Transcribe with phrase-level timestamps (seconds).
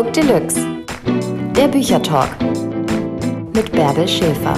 [0.00, 0.66] Book Deluxe.
[1.54, 2.30] Der Büchertalk
[3.52, 4.56] mit Bärbel Schäfer.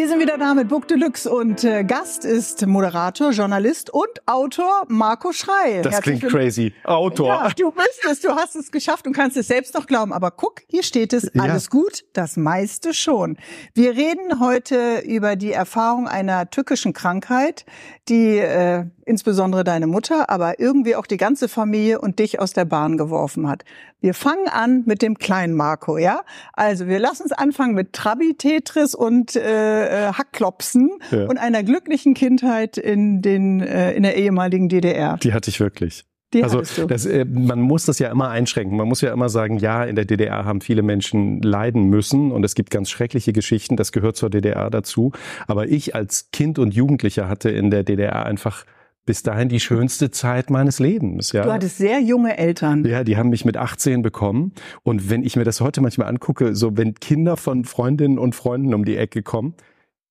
[0.00, 4.84] Wir sind wieder da mit Book Deluxe und äh, Gast ist Moderator, Journalist und Autor
[4.88, 5.82] Marco Schrei.
[5.82, 6.72] Das klingt crazy.
[6.84, 7.26] Autor.
[7.26, 10.14] Ja, du bist es, du hast es geschafft und kannst es selbst noch glauben.
[10.14, 11.78] Aber guck, hier steht es, alles ja.
[11.78, 13.36] gut, das meiste schon.
[13.74, 17.66] Wir reden heute über die Erfahrung einer tückischen Krankheit,
[18.08, 22.64] die äh, insbesondere deine Mutter, aber irgendwie auch die ganze Familie und dich aus der
[22.64, 23.64] Bahn geworfen hat.
[24.00, 26.22] Wir fangen an mit dem kleinen Marco, ja?
[26.54, 31.26] Also wir lassen uns anfangen mit Trabi, Tetris und äh, äh, Hackklopsen ja.
[31.26, 35.18] und einer glücklichen Kindheit in den äh, in der ehemaligen DDR.
[35.18, 36.04] Die hatte ich wirklich.
[36.32, 38.76] Die also das, äh, man muss das ja immer einschränken.
[38.76, 42.44] Man muss ja immer sagen, ja, in der DDR haben viele Menschen leiden müssen und
[42.44, 45.12] es gibt ganz schreckliche Geschichten, das gehört zur DDR dazu.
[45.48, 48.64] Aber ich als Kind und Jugendlicher hatte in der DDR einfach
[49.10, 51.32] bis dahin die schönste Zeit meines Lebens.
[51.32, 51.42] Ja.
[51.42, 52.84] Du hattest sehr junge Eltern.
[52.84, 54.52] Ja, die haben mich mit 18 bekommen.
[54.84, 58.72] Und wenn ich mir das heute manchmal angucke, so wenn Kinder von Freundinnen und Freunden
[58.72, 59.54] um die Ecke kommen,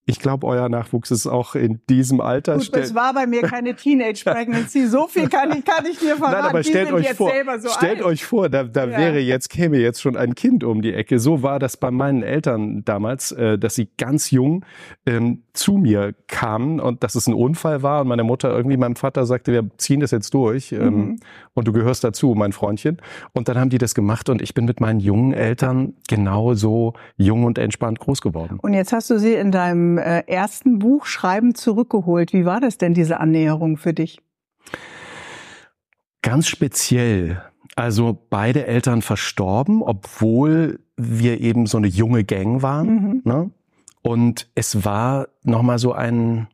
[0.10, 2.58] ich glaube, euer Nachwuchs ist auch in diesem Alter.
[2.58, 4.88] Gut, es war bei mir keine Teenage Pregnancy.
[4.88, 6.42] So viel kann ich, kann ich dir verraten.
[6.42, 8.98] Nein, aber stellt euch vor, so stellt euch vor, da, da ja.
[8.98, 11.20] wäre jetzt, käme jetzt schon ein Kind um die Ecke.
[11.20, 14.66] So war das bei meinen Eltern damals, äh, dass sie ganz jung
[15.06, 18.96] ähm, zu mir kamen und dass es ein Unfall war und meine Mutter irgendwie meinem
[18.96, 21.20] Vater sagte, wir ziehen das jetzt durch ähm, mhm.
[21.54, 22.98] und du gehörst dazu, mein Freundchen.
[23.34, 27.44] Und dann haben die das gemacht und ich bin mit meinen jungen Eltern genauso jung
[27.44, 28.58] und entspannt groß geworden.
[28.60, 32.34] Und jetzt hast du sie in deinem äh, ersten Buch Schreiben zurückgeholt.
[32.34, 34.20] Wie war das denn, diese Annäherung für dich?
[36.22, 37.42] Ganz speziell.
[37.76, 42.88] Also beide Eltern verstorben, obwohl wir eben so eine junge Gang waren.
[42.88, 43.22] Mhm.
[43.24, 43.52] Ne?
[44.02, 46.48] Und es war nochmal so ein,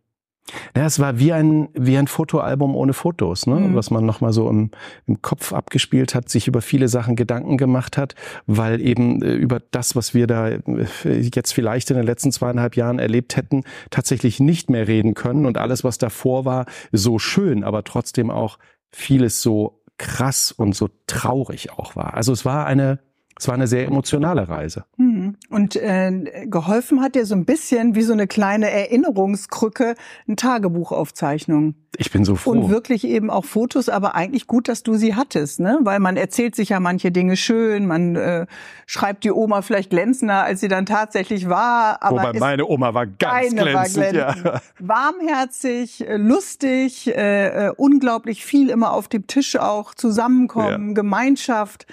[0.76, 3.56] ja, es war wie ein, wie ein Fotoalbum ohne Fotos, ne?
[3.56, 3.76] Mhm.
[3.76, 4.70] was man nochmal so im,
[5.08, 8.16] im Kopf abgespielt hat, sich über viele Sachen Gedanken gemacht hat,
[8.46, 10.60] weil eben äh, über das, was wir da äh,
[11.04, 15.58] jetzt vielleicht in den letzten zweieinhalb Jahren erlebt hätten, tatsächlich nicht mehr reden können und
[15.58, 18.60] alles, was davor war, so schön, aber trotzdem auch
[18.92, 22.14] vieles so krass und so traurig auch war.
[22.14, 23.00] Also es war eine,
[23.38, 24.86] es war eine sehr emotionale Reise.
[24.96, 25.36] Mhm.
[25.50, 29.96] Und äh, geholfen hat dir so ein bisschen wie so eine kleine Erinnerungskrücke,
[30.28, 31.76] ein Tagebuchaufzeichnung.
[31.98, 32.52] Ich bin so froh.
[32.52, 35.80] Und wirklich eben auch Fotos, aber eigentlich gut, dass du sie hattest, ne?
[35.82, 38.46] Weil man erzählt sich ja manche Dinge schön, man äh,
[38.86, 42.02] schreibt die Oma vielleicht glänzender, als sie dann tatsächlich war.
[42.04, 44.46] Aber Wobei meine Oma war ganz glänzend, war glänzend.
[44.46, 44.62] Ja.
[44.80, 50.94] Warmherzig, äh, lustig, äh, äh, unglaublich viel immer auf dem Tisch auch zusammenkommen, ja.
[50.94, 51.86] Gemeinschaft.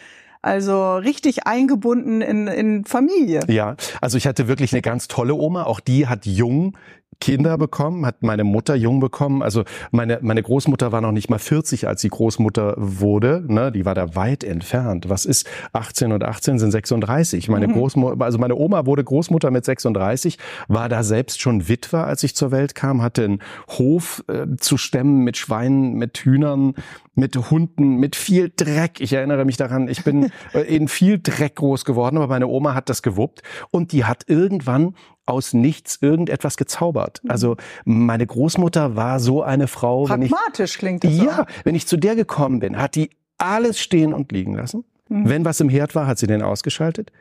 [0.43, 3.41] Also richtig eingebunden in, in Familie.
[3.47, 5.63] Ja, also ich hatte wirklich eine ganz tolle Oma.
[5.65, 6.77] Auch die hat jung
[7.23, 9.45] Kinder bekommen, hat meine Mutter jung bekommen.
[9.45, 9.63] Also
[9.93, 13.45] meine, meine Großmutter war noch nicht mal 40, als sie Großmutter wurde.
[13.47, 13.71] Ne?
[13.71, 15.09] Die war da weit entfernt.
[15.09, 17.49] Was ist 18 und 18 sind 36.
[17.49, 17.75] Meine mhm.
[17.75, 22.35] Großmutter, also meine Oma wurde Großmutter mit 36, war da selbst schon Witwer, als ich
[22.35, 26.75] zur Welt kam, hatte einen Hof äh, zu stemmen mit Schweinen, mit Hühnern,
[27.15, 29.01] mit Hunden, mit viel Dreck.
[29.01, 32.75] Ich erinnere mich daran, ich bin äh, in viel Dreck groß geworden, aber meine Oma
[32.75, 34.97] hat das gewuppt und die hat irgendwann
[35.27, 37.21] aus nichts irgendetwas gezaubert.
[37.23, 37.31] Mhm.
[37.31, 40.05] Also meine Großmutter war so eine Frau.
[40.05, 41.17] Pragmatisch ich, klingt das.
[41.17, 41.45] Ja, so.
[41.65, 44.85] wenn ich zu der gekommen bin, hat die alles stehen und liegen lassen.
[45.09, 45.29] Mhm.
[45.29, 47.13] Wenn was im Herd war, hat sie den ausgeschaltet.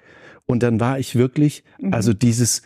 [0.46, 1.94] Und dann war ich wirklich, mhm.
[1.94, 2.64] also dieses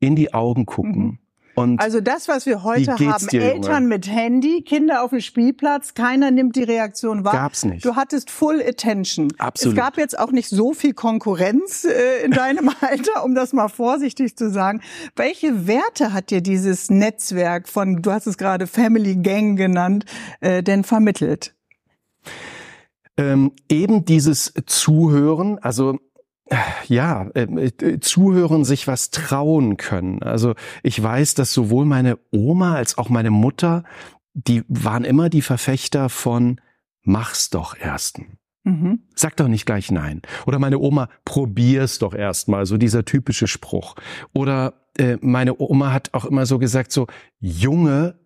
[0.00, 1.02] in die Augen gucken.
[1.02, 1.18] Mhm.
[1.60, 3.86] Und also das, was wir heute haben, dir, Eltern Junge?
[3.88, 7.32] mit Handy, Kinder auf dem Spielplatz, keiner nimmt die Reaktion wahr.
[7.32, 7.84] Gab's nicht.
[7.84, 9.32] Du hattest Full Attention.
[9.38, 9.76] Absolut.
[9.76, 13.68] Es gab jetzt auch nicht so viel Konkurrenz äh, in deinem Alter, um das mal
[13.68, 14.80] vorsichtig zu sagen.
[15.16, 20.04] Welche Werte hat dir dieses Netzwerk von, du hast es gerade Family Gang genannt,
[20.40, 21.54] äh, denn vermittelt?
[23.16, 25.98] Ähm, eben dieses Zuhören, also
[26.88, 30.22] ja, äh, äh, zuhören, sich was trauen können.
[30.22, 33.84] Also ich weiß, dass sowohl meine Oma als auch meine Mutter,
[34.34, 36.60] die waren immer die Verfechter von
[37.02, 38.38] mach's doch ersten.
[38.64, 39.00] Mhm.
[39.14, 40.22] Sag doch nicht gleich nein.
[40.46, 43.94] Oder meine Oma, probier's doch erstmal, so dieser typische Spruch.
[44.34, 47.06] Oder äh, meine Oma hat auch immer so gesagt, so
[47.38, 48.19] Junge,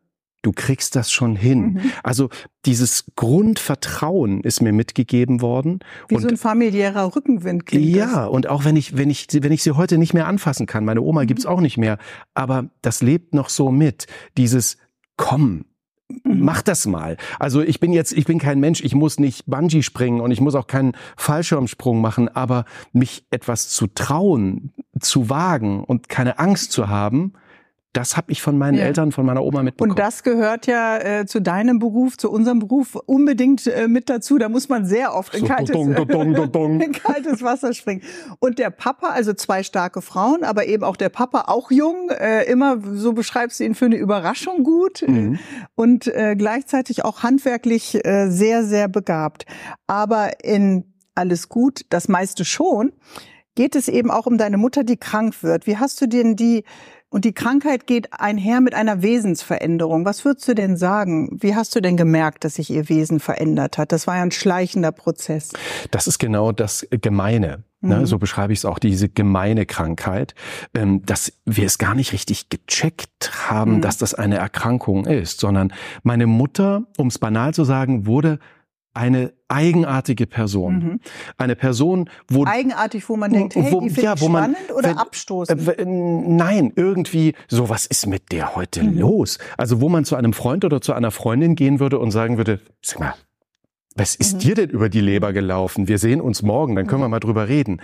[0.45, 1.75] du kriegst das schon hin.
[1.75, 1.93] Mhm.
[2.03, 2.29] Also
[2.67, 5.81] dieses Grundvertrauen ist mir mitgegeben worden.
[6.09, 8.29] Wie und so ein familiärer Rückenwind klingt Ja, das.
[8.29, 11.01] und auch wenn ich, wenn ich, wenn ich sie heute nicht mehr anfassen kann, meine
[11.01, 11.27] Oma mhm.
[11.27, 11.99] gibt's auch nicht mehr,
[12.35, 14.07] aber das lebt noch so mit.
[14.37, 14.77] Dieses
[15.17, 15.65] Komm,
[16.09, 16.41] mhm.
[16.41, 17.17] mach das mal.
[17.39, 20.41] Also ich bin jetzt, ich bin kein Mensch, ich muss nicht Bungee springen und ich
[20.41, 26.73] muss auch keinen Fallschirmsprung machen, aber mich etwas zu trauen, zu wagen und keine Angst
[26.73, 27.35] zu haben,
[27.95, 28.85] das habe ich von meinen ja.
[28.85, 29.93] Eltern, von meiner Oma mitbekommen.
[29.93, 34.37] Und das gehört ja äh, zu deinem Beruf, zu unserem Beruf unbedingt äh, mit dazu.
[34.37, 38.03] Da muss man sehr oft in kaltes, in kaltes Wasser springen.
[38.41, 42.43] Und der Papa, also zwei starke Frauen, aber eben auch der Papa, auch jung, äh,
[42.45, 45.39] immer, so beschreibst du ihn, für eine Überraschung gut mhm.
[45.77, 49.47] und äh, gleichzeitig auch handwerklich äh, sehr, sehr begabt.
[49.87, 52.93] Aber in alles gut, das meiste schon,
[53.55, 55.67] geht es eben auch um deine Mutter, die krank wird.
[55.67, 56.65] Wie hast du denn die
[57.15, 60.05] und die Krankheit geht einher mit einer Wesensveränderung.
[60.05, 61.29] Was würdest du denn sagen?
[61.41, 63.93] Wie hast du denn gemerkt, dass sich ihr Wesen verändert hat?
[63.93, 65.53] Das war ja ein schleichender Prozess.
[65.93, 67.63] Das ist genau das Gemeine.
[67.83, 68.01] Ne?
[68.01, 68.07] Mhm.
[68.07, 70.35] so beschreibe ich es auch, diese gemeine Krankheit,
[70.75, 73.81] ähm, dass wir es gar nicht richtig gecheckt haben, mhm.
[73.81, 75.73] dass das eine Erkrankung ist, sondern
[76.03, 78.41] meine Mutter, um es banal zu sagen, wurde
[78.95, 80.75] eine eigenartige Person.
[80.75, 81.01] Mhm.
[81.37, 82.45] Eine Person, wo...
[82.47, 85.69] Eigenartig, wo man denkt, hey, wo, die ja, wo spannend man, oder wenn, abstoßend?
[85.69, 88.99] Äh, nein, irgendwie so, was ist mit der heute mhm.
[88.99, 89.39] los?
[89.59, 92.61] Also wo man zu einem Freund oder zu einer Freundin gehen würde und sagen würde,
[92.81, 93.15] sag mal,
[93.97, 94.39] was ist mhm.
[94.41, 95.89] dir denn über die Leber gelaufen?
[95.89, 97.13] Wir sehen uns morgen, dann können wir mhm.
[97.13, 97.81] mal drüber reden.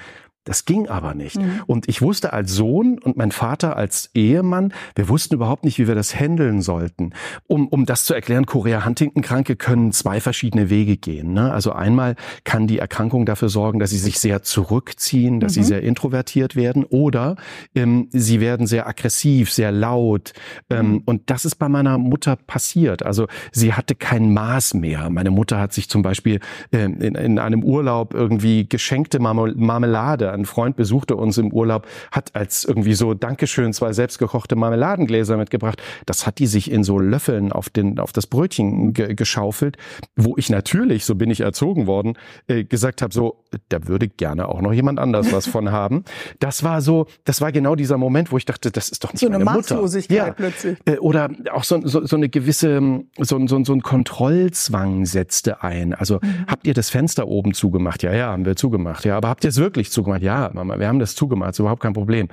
[0.51, 1.37] Das ging aber nicht.
[1.37, 1.63] Mhm.
[1.69, 5.87] Und ich wusste als Sohn und mein Vater als Ehemann, wir wussten überhaupt nicht, wie
[5.87, 7.13] wir das handeln sollten.
[7.47, 11.35] Um, um das zu erklären, Korea-Huntington-Kranke können zwei verschiedene Wege gehen.
[11.35, 11.53] Ne?
[11.53, 15.63] Also einmal kann die Erkrankung dafür sorgen, dass sie sich sehr zurückziehen, dass mhm.
[15.63, 17.37] sie sehr introvertiert werden oder
[17.77, 20.33] ähm, sie werden sehr aggressiv, sehr laut.
[20.69, 21.03] Ähm, mhm.
[21.05, 23.05] Und das ist bei meiner Mutter passiert.
[23.05, 25.11] Also sie hatte kein Maß mehr.
[25.11, 26.41] Meine Mutter hat sich zum Beispiel
[26.73, 32.35] ähm, in, in einem Urlaub irgendwie geschenkte Marmelade ein Freund besuchte uns im Urlaub, hat
[32.35, 35.81] als irgendwie so Dankeschön zwei selbstgekochte Marmeladengläser mitgebracht.
[36.07, 39.77] Das hat die sich in so Löffeln auf, den, auf das Brötchen ge geschaufelt,
[40.17, 42.15] wo ich natürlich, so bin ich erzogen worden,
[42.47, 46.05] äh, gesagt habe, so, da würde gerne auch noch jemand anders was von haben.
[46.39, 49.21] Das war so, das war genau dieser Moment, wo ich dachte, das ist doch nicht
[49.21, 50.33] so meine eine Maßlosigkeit ja.
[50.33, 50.79] plötzlich.
[50.87, 52.81] Äh, oder auch so, so, so eine gewisse,
[53.19, 55.95] so, so, so ein Kontrollzwang setzte ein.
[55.95, 56.47] Also mhm.
[56.47, 58.03] habt ihr das Fenster oben zugemacht?
[58.03, 59.05] Ja, ja, haben wir zugemacht.
[59.05, 60.20] Ja, aber habt ihr es wirklich zugemacht?
[60.21, 60.23] Zugemacht.
[60.23, 62.29] Ja, Mama, wir haben das zugemacht, ist überhaupt kein Problem.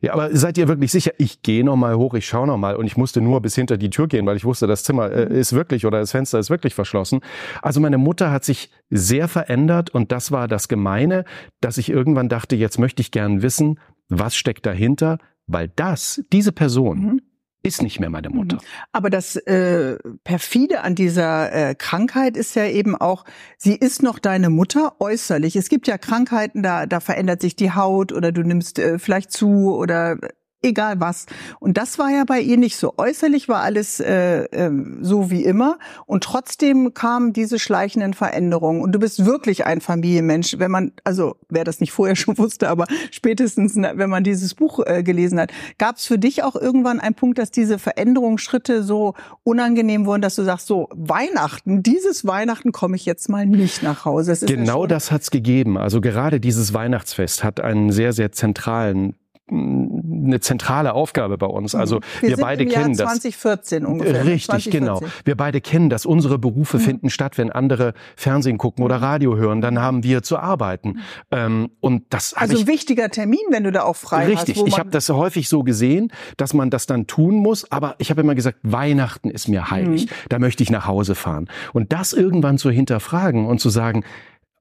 [0.00, 1.12] Ja, aber seid ihr wirklich sicher?
[1.18, 3.76] Ich gehe noch mal hoch, ich schaue noch mal und ich musste nur bis hinter
[3.76, 6.50] die Tür gehen, weil ich wusste, das Zimmer äh, ist wirklich oder das Fenster ist
[6.50, 7.20] wirklich verschlossen.
[7.62, 11.24] Also meine Mutter hat sich sehr verändert und das war das Gemeine,
[11.60, 16.52] dass ich irgendwann dachte, jetzt möchte ich gern wissen, was steckt dahinter, weil das, diese
[16.52, 17.20] Person, mhm
[17.68, 18.56] ist nicht mehr meine Mutter.
[18.56, 18.60] Mhm.
[18.92, 23.24] Aber das äh, perfide an dieser äh, Krankheit ist ja eben auch,
[23.56, 25.54] sie ist noch deine Mutter äußerlich.
[25.54, 29.30] Es gibt ja Krankheiten, da da verändert sich die Haut oder du nimmst äh, vielleicht
[29.30, 30.18] zu oder
[30.62, 31.26] egal was.
[31.60, 32.94] Und das war ja bei ihr nicht so.
[32.96, 34.70] Äußerlich war alles äh, äh,
[35.00, 38.82] so wie immer und trotzdem kamen diese schleichenden Veränderungen.
[38.82, 42.68] Und du bist wirklich ein Familienmensch, wenn man, also wer das nicht vorher schon wusste,
[42.68, 47.00] aber spätestens, wenn man dieses Buch äh, gelesen hat, gab es für dich auch irgendwann
[47.00, 49.14] einen Punkt, dass diese Veränderungsschritte so
[49.44, 54.04] unangenehm wurden, dass du sagst, so Weihnachten, dieses Weihnachten komme ich jetzt mal nicht nach
[54.04, 54.32] Hause.
[54.32, 55.78] Das genau das hat's gegeben.
[55.78, 59.14] Also gerade dieses Weihnachtsfest hat einen sehr, sehr zentralen
[59.50, 61.74] eine zentrale Aufgabe bei uns.
[61.74, 62.00] Also mhm.
[62.20, 63.90] wir, wir beide im kennen Jahr 2014 das.
[63.90, 64.24] ungefähr.
[64.24, 64.80] Richtig, 2014.
[64.80, 65.00] genau.
[65.24, 66.06] Wir beide kennen das.
[66.06, 66.82] Unsere Berufe mhm.
[66.82, 69.04] finden statt, wenn andere Fernsehen gucken oder mhm.
[69.04, 69.60] Radio hören.
[69.60, 70.88] Dann haben wir zu arbeiten.
[70.88, 71.00] Mhm.
[71.30, 74.38] Ähm, und das also ein wichtiger Termin, wenn du da auch frei richtig.
[74.38, 74.48] hast.
[74.48, 74.66] Richtig.
[74.66, 77.70] Ich habe das häufig so gesehen, dass man das dann tun muss.
[77.70, 80.06] Aber ich habe immer gesagt, Weihnachten ist mir heilig.
[80.06, 80.14] Mhm.
[80.28, 81.48] Da möchte ich nach Hause fahren.
[81.72, 84.04] Und das irgendwann zu hinterfragen und zu sagen,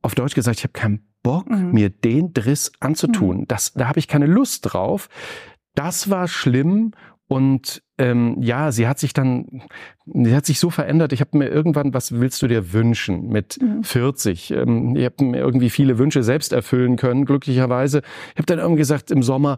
[0.02, 1.72] auf Deutsch gesagt, ich habe keinen Bock, mhm.
[1.72, 3.40] mir den Driss anzutun.
[3.40, 3.48] Mhm.
[3.48, 5.10] Das, da habe ich keine Lust drauf.
[5.76, 6.94] Das war schlimm
[7.28, 9.64] und ähm, ja, sie hat sich dann,
[10.06, 11.12] sie hat sich so verändert.
[11.12, 13.84] Ich habe mir irgendwann, was willst du dir wünschen mit mhm.
[13.84, 14.52] 40?
[14.52, 18.02] Ähm, ich habe mir irgendwie viele Wünsche selbst erfüllen können, glücklicherweise.
[18.34, 19.58] Ich habe dann irgendwie gesagt im Sommer,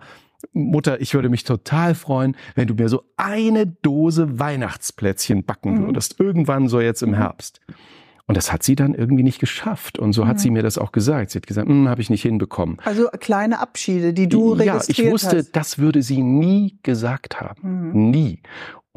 [0.54, 5.86] Mutter, ich würde mich total freuen, wenn du mir so eine Dose Weihnachtsplätzchen backen mhm.
[5.88, 6.20] würdest.
[6.20, 7.16] Irgendwann so jetzt im mhm.
[7.16, 7.60] Herbst.
[8.30, 9.98] Und das hat sie dann irgendwie nicht geschafft.
[9.98, 10.40] Und so hat mhm.
[10.40, 11.32] sie mir das auch gesagt.
[11.32, 12.78] Sie hat gesagt, hm, habe ich nicht hinbekommen.
[12.86, 14.98] Also kleine Abschiede, die du ja, registriert hast.
[15.00, 15.56] Ja, ich wusste, hast.
[15.56, 17.90] das würde sie nie gesagt haben.
[17.90, 18.12] Mhm.
[18.12, 18.40] Nie.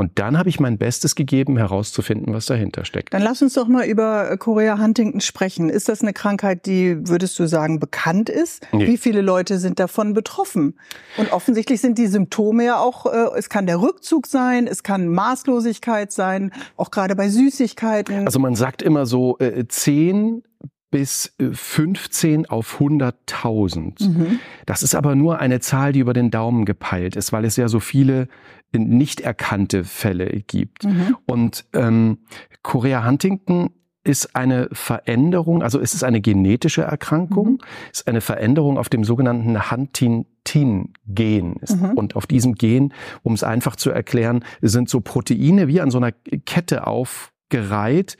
[0.03, 3.15] Und dann habe ich mein Bestes gegeben, herauszufinden, was dahinter steckt.
[3.15, 5.69] Dann lass uns doch mal über Korea Huntington sprechen.
[5.69, 8.67] Ist das eine Krankheit, die, würdest du sagen, bekannt ist?
[8.73, 8.89] Nee.
[8.89, 10.75] Wie viele Leute sind davon betroffen?
[11.19, 15.07] Und offensichtlich sind die Symptome ja auch, äh, es kann der Rückzug sein, es kann
[15.07, 18.27] Maßlosigkeit sein, auch gerade bei Süßigkeiten.
[18.27, 20.43] Also man sagt immer so, äh, zehn
[20.91, 24.09] bis 15 äh, auf 100.000.
[24.09, 24.41] Mhm.
[24.67, 27.69] Das ist aber nur eine Zahl, die über den Daumen gepeilt ist, weil es ja
[27.69, 28.27] so viele
[28.73, 30.85] nicht erkannte Fälle gibt.
[30.85, 31.17] Mhm.
[31.27, 32.19] Und ähm,
[32.63, 33.71] Korea Huntington
[34.05, 37.59] ist eine Veränderung, also es ist eine genetische Erkrankung, mhm.
[37.93, 41.57] ist eine Veränderung auf dem sogenannten Huntington-Gen.
[41.69, 41.91] Mhm.
[41.95, 45.99] Und auf diesem Gen, um es einfach zu erklären, sind so Proteine wie an so
[45.99, 48.17] einer Kette aufgereiht.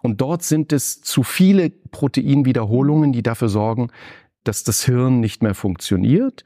[0.00, 3.88] Und dort sind es zu viele Proteinwiederholungen, die dafür sorgen,
[4.44, 6.44] dass das Hirn nicht mehr funktioniert.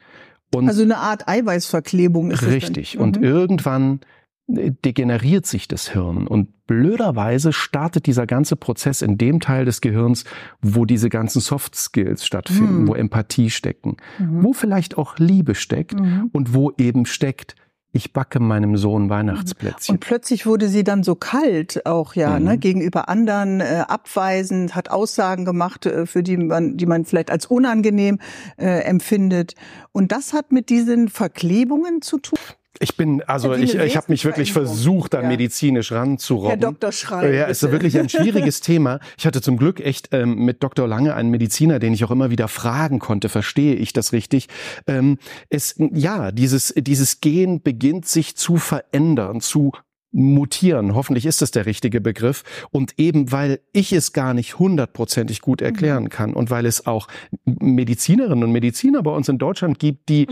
[0.54, 2.98] Und also eine Art Eiweißverklebung ist Richtig.
[2.98, 3.24] Und mhm.
[3.24, 4.00] irgendwann
[4.48, 6.26] degeneriert sich das Hirn.
[6.26, 10.24] Und blöderweise startet dieser ganze Prozess in dem Teil des Gehirns,
[10.60, 12.88] wo diese ganzen Soft Skills stattfinden, mhm.
[12.88, 14.42] wo Empathie stecken, mhm.
[14.42, 16.28] wo vielleicht auch Liebe steckt mhm.
[16.32, 17.54] und wo eben steckt,
[17.92, 19.96] ich backe meinem Sohn Weihnachtsplätzchen.
[19.96, 22.46] Und plötzlich wurde sie dann so kalt auch ja, ne, mhm.
[22.46, 27.30] ne, gegenüber anderen, äh, abweisend, hat Aussagen gemacht, äh, für die man, die man vielleicht
[27.30, 28.18] als unangenehm
[28.56, 29.54] äh, empfindet.
[29.92, 32.38] Und das hat mit diesen Verklebungen zu tun.
[32.82, 35.28] Ich bin, also ich, ich habe mich wirklich versucht, da ja.
[35.28, 36.60] medizinisch ranzurobben.
[36.60, 36.90] Herr Dr.
[36.90, 37.32] Schrei.
[37.32, 38.98] Ja, ist wirklich ein schwieriges Thema.
[39.16, 40.88] Ich hatte zum Glück echt ähm, mit Dr.
[40.88, 44.48] Lange einen Mediziner, den ich auch immer wieder fragen konnte, verstehe ich das richtig?
[44.88, 49.70] Ähm, es, ja, dieses, dieses Gen beginnt sich zu verändern, zu
[50.12, 50.94] mutieren.
[50.94, 52.44] Hoffentlich ist das der richtige Begriff.
[52.70, 55.66] Und eben weil ich es gar nicht hundertprozentig gut mhm.
[55.66, 57.08] erklären kann und weil es auch
[57.44, 60.28] Medizinerinnen und Mediziner bei uns in Deutschland gibt, die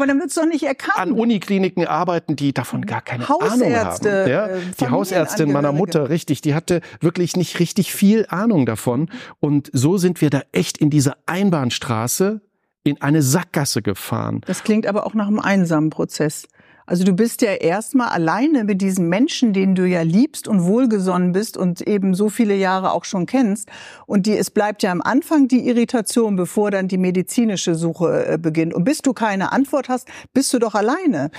[0.95, 4.31] an Unikliniken arbeiten, die davon gar keine Hausärzte, Ahnung haben.
[4.31, 4.47] Ja?
[4.47, 9.11] Äh, die Hausärztin meiner Mutter, richtig, die hatte wirklich nicht richtig viel Ahnung davon.
[9.41, 12.43] Und so sind wir da echt in diese Einbahnstraße
[12.83, 14.41] in eine Sackgasse gefahren.
[14.47, 16.49] Das klingt aber auch nach einem einsamen Prozess.
[16.91, 21.31] Also du bist ja erstmal alleine mit diesem Menschen, den du ja liebst und wohlgesonnen
[21.31, 23.69] bist und eben so viele Jahre auch schon kennst.
[24.07, 28.39] Und die, es bleibt ja am Anfang die Irritation, bevor dann die medizinische Suche äh,
[28.39, 28.75] beginnt.
[28.75, 31.31] Und bis du keine Antwort hast, bist du doch alleine.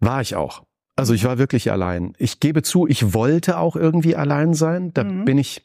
[0.00, 0.64] War ich auch.
[0.96, 2.12] Also ich war wirklich allein.
[2.18, 4.92] Ich gebe zu, ich wollte auch irgendwie allein sein.
[4.92, 5.24] Da mhm.
[5.24, 5.62] bin ich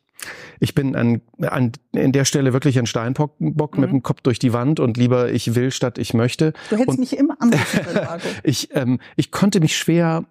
[0.59, 3.81] ich bin an, an in der Stelle wirklich ein Steinbock mhm.
[3.81, 6.53] mit dem Kopf durch die Wand und lieber ich will statt ich möchte.
[6.69, 7.53] Du hättest und mich immer können,
[8.43, 10.25] ich, ähm, ich konnte mich schwer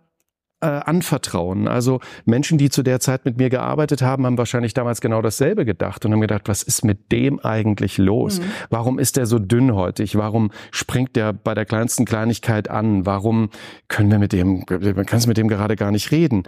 [0.61, 1.69] äh, anvertrauen.
[1.69, 5.65] Also Menschen, die zu der Zeit mit mir gearbeitet haben, haben wahrscheinlich damals genau dasselbe
[5.65, 8.41] gedacht und haben gedacht, was ist mit dem eigentlich los?
[8.41, 8.45] Mhm.
[8.71, 10.17] Warum ist der so dünnhäutig?
[10.17, 13.07] Warum springt der bei der kleinsten Kleinigkeit an?
[13.07, 13.51] Warum
[13.87, 16.43] können wir mit dem, man kann es mit dem gerade gar nicht reden?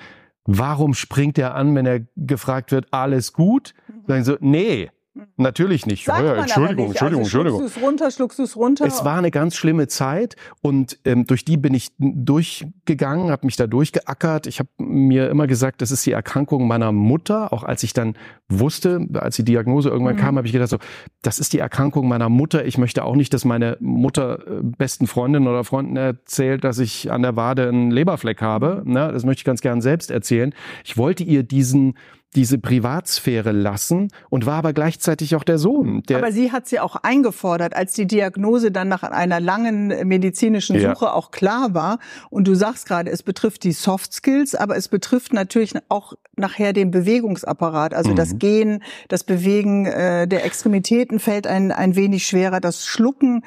[0.45, 3.75] Warum springt er an, wenn er gefragt wird, alles gut?
[4.07, 4.91] Sagen so, nee,
[5.37, 6.05] Natürlich nicht.
[6.05, 7.03] Sagt ja, Entschuldigung, nicht.
[7.03, 7.61] Entschuldigung, also, Entschuldigung.
[7.61, 8.87] Schluckst du es runter, schluckst du es runter.
[8.87, 13.57] Es war eine ganz schlimme Zeit und ähm, durch die bin ich durchgegangen, habe mich
[13.57, 14.47] da durchgeackert.
[14.47, 17.53] Ich habe mir immer gesagt, das ist die Erkrankung meiner Mutter.
[17.53, 18.15] Auch als ich dann
[18.49, 20.21] wusste, als die Diagnose irgendwann mhm.
[20.21, 20.79] kam, habe ich gedacht so,
[21.23, 22.65] das ist die Erkrankung meiner Mutter.
[22.65, 27.11] Ich möchte auch nicht, dass meine Mutter äh, besten Freundinnen oder Freunden erzählt, dass ich
[27.11, 28.83] an der Wade einen Leberfleck habe.
[28.85, 28.93] Mhm.
[28.93, 29.11] Ne?
[29.13, 30.55] Das möchte ich ganz gern selbst erzählen.
[30.85, 31.95] Ich wollte ihr diesen
[32.37, 36.03] diese Privatsphäre lassen und war aber gleichzeitig auch der Sohn.
[36.09, 40.79] Der aber sie hat sie auch eingefordert, als die Diagnose dann nach einer langen medizinischen
[40.79, 41.13] Suche ja.
[41.13, 41.99] auch klar war.
[42.31, 46.73] Und du sagst gerade, es betrifft die Soft Skills, aber es betrifft natürlich auch nachher
[46.73, 47.95] den Bewegungsapparat.
[47.95, 48.17] Also mhm.
[48.17, 53.43] das Gehen, das Bewegen äh, der Extremitäten fällt ein, ein wenig schwerer, das Schlucken.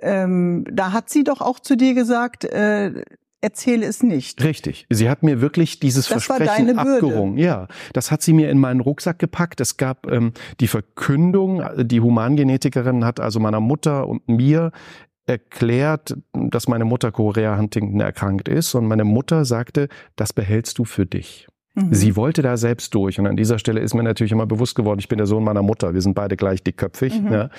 [0.00, 3.02] Ähm, da hat sie doch auch zu dir gesagt, äh,
[3.40, 4.42] erzähle es nicht.
[4.42, 4.86] Richtig.
[4.90, 7.38] Sie hat mir wirklich dieses das Versprechen abgerungen.
[7.38, 9.60] Ja, das hat sie mir in meinen Rucksack gepackt.
[9.60, 14.72] Es gab ähm, die Verkündung, die Humangenetikerin hat also meiner Mutter und mir
[15.26, 20.84] erklärt, dass meine Mutter Chorea Huntington erkrankt ist und meine Mutter sagte, das behältst du
[20.84, 21.46] für dich.
[21.74, 21.92] Mhm.
[21.92, 24.98] Sie wollte da selbst durch und an dieser Stelle ist mir natürlich immer bewusst geworden,
[25.00, 27.32] ich bin der Sohn meiner Mutter, wir sind beide gleich dickköpfig mhm.
[27.32, 27.50] ja.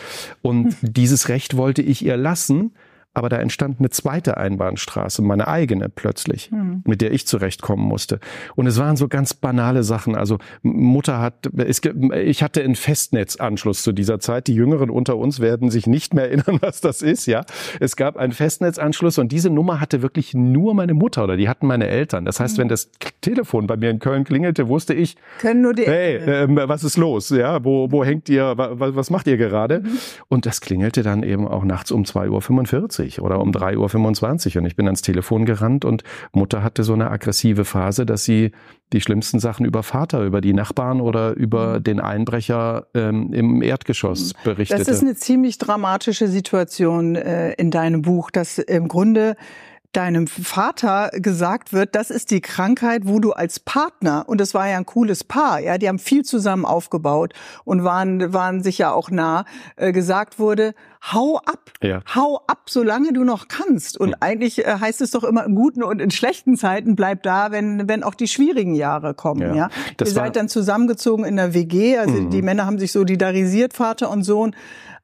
[0.41, 2.73] und dieses Recht wollte ich ihr lassen,
[3.13, 6.83] aber da entstand eine zweite Einbahnstraße, meine eigene plötzlich, mhm.
[6.85, 8.19] mit der ich zurechtkommen musste.
[8.55, 10.15] Und es waren so ganz banale Sachen.
[10.15, 11.81] Also Mutter hat, es,
[12.23, 14.47] ich hatte einen Festnetzanschluss zu dieser Zeit.
[14.47, 17.25] Die Jüngeren unter uns werden sich nicht mehr erinnern, was das ist.
[17.25, 17.45] Ja,
[17.79, 21.65] es gab einen Festnetzanschluss und diese Nummer hatte wirklich nur meine Mutter oder die hatten
[21.65, 22.25] meine Eltern.
[22.25, 22.61] Das heißt, mhm.
[22.61, 26.47] wenn das Telefon bei mir in Köln klingelte, wusste ich, können nur die hey, äh,
[26.69, 27.29] was ist los?
[27.31, 28.53] Ja, wo, wo hängt ihr?
[28.55, 29.79] Was, was macht ihr gerade?
[29.79, 29.97] Mhm.
[30.27, 34.67] Und das klingelte dann eben auch nachts um 2.45 Uhr oder um 3.25 Uhr und
[34.67, 38.51] ich bin ans Telefon gerannt und Mutter hatte so eine aggressive Phase, dass sie
[38.93, 41.83] die schlimmsten Sachen über Vater, über die Nachbarn oder über mhm.
[41.83, 44.43] den Einbrecher ähm, im Erdgeschoss mhm.
[44.43, 44.79] berichtete.
[44.79, 49.35] Das ist eine ziemlich dramatische Situation äh, in deinem Buch, dass im Grunde
[49.91, 54.69] deinem Vater gesagt wird, das ist die Krankheit, wo du als Partner, und das war
[54.69, 58.91] ja ein cooles Paar, ja, die haben viel zusammen aufgebaut und waren, waren sich ja
[58.91, 59.45] auch nah,
[59.77, 60.75] äh, gesagt wurde,
[61.11, 62.01] hau ab, ja.
[62.13, 63.99] hau ab, solange du noch kannst.
[63.99, 64.15] Und mhm.
[64.19, 67.87] eigentlich äh, heißt es doch immer in guten und in schlechten Zeiten bleib da, wenn,
[67.87, 69.55] wenn auch die schwierigen Jahre kommen, ja.
[69.55, 69.69] ja?
[69.99, 72.29] Ihr seid dann zusammengezogen in der WG, also mhm.
[72.29, 74.55] die Männer haben sich solidarisiert, Vater und Sohn.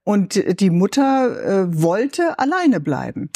[0.06, 3.32] Und die Mutter äh, wollte alleine bleiben.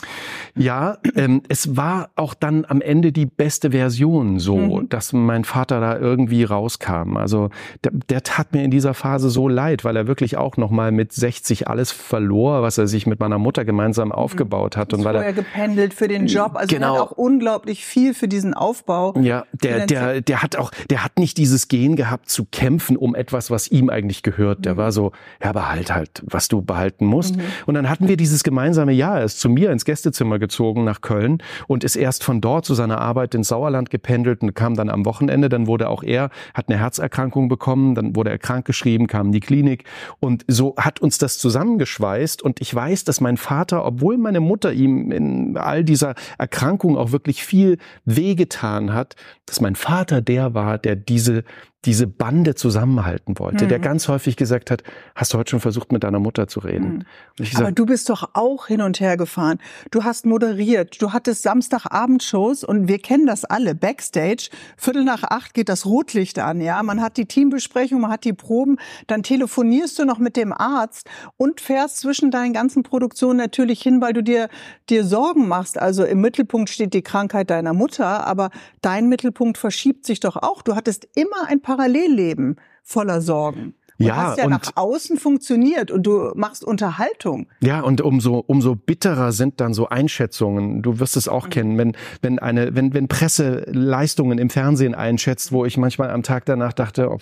[0.56, 4.90] Ja, ähm, es war auch dann am Ende die beste Version so, mhm.
[4.90, 7.18] dass mein Vater da irgendwie rauskam.
[7.18, 7.50] Also
[7.84, 10.92] der, der, tat mir in dieser Phase so leid, weil er wirklich auch noch mal
[10.92, 14.14] mit 60 alles verlor, was er sich mit meiner Mutter gemeinsam mhm.
[14.14, 14.94] aufgebaut hat.
[14.94, 18.28] Und weil er gependelt für den Job, also genau, er hat auch unglaublich viel für
[18.28, 19.18] diesen Aufbau.
[19.20, 23.16] Ja, der, der, der hat auch, der hat nicht dieses Gen gehabt zu kämpfen um
[23.16, 24.66] etwas, was ihm eigentlich gehört.
[24.66, 24.78] Der mhm.
[24.78, 27.38] war so, ja, behalt halt, was du behalten musst.
[27.38, 27.42] Mhm.
[27.66, 29.20] Und dann hatten wir dieses gemeinsame Jahr.
[29.20, 32.74] Er ist zu mir ins Gästezimmer gezogen nach Köln und ist erst von dort zu
[32.74, 35.50] seiner Arbeit ins Sauerland gependelt und kam dann am Wochenende.
[35.50, 39.39] Dann wurde auch er, hat eine Herzerkrankung bekommen, dann wurde er krankgeschrieben, kam in die
[39.39, 39.84] Klinik
[40.20, 44.74] und so hat uns das zusammengeschweißt und ich weiß, dass mein Vater, obwohl meine Mutter
[44.74, 50.78] ihm in all dieser Erkrankung auch wirklich viel wehgetan hat, dass mein Vater der war,
[50.78, 51.44] der diese
[51.86, 53.69] diese Bande zusammenhalten wollte, mhm.
[53.69, 54.83] der ganz häufig gesagt hat,
[55.15, 57.05] hast du heute schon versucht, mit deiner Mutter zu reden?
[57.38, 57.43] Mhm.
[57.43, 59.59] Gesagt, Aber du bist doch auch hin und her gefahren.
[59.89, 65.53] Du hast moderiert, du hattest Samstagabendshows und wir kennen das alle, Backstage, Viertel nach acht
[65.53, 69.98] geht das Rotlicht an, ja, man hat die Teambesprechung, man hat die Proben, dann telefonierst
[70.00, 74.21] du noch mit dem Arzt und fährst zwischen deinen ganzen Produktionen natürlich hin, weil du
[74.21, 74.50] dir,
[74.89, 75.79] dir Sorgen machst.
[75.79, 78.50] Also im Mittelpunkt steht die Krankheit deiner Mutter, aber
[78.81, 80.62] dein Mittelpunkt verschiebt sich doch auch.
[80.62, 83.76] Du hattest immer ein Parallelleben voller Sorgen.
[84.00, 87.48] Und ja, hast ja und nach außen funktioniert und du machst Unterhaltung.
[87.60, 90.82] Ja, und umso umso bitterer sind dann so Einschätzungen.
[90.82, 91.50] Du wirst es auch mhm.
[91.50, 96.24] kennen, wenn wenn eine wenn wenn Presse Leistungen im Fernsehen einschätzt, wo ich manchmal am
[96.24, 97.18] Tag danach dachte, oh,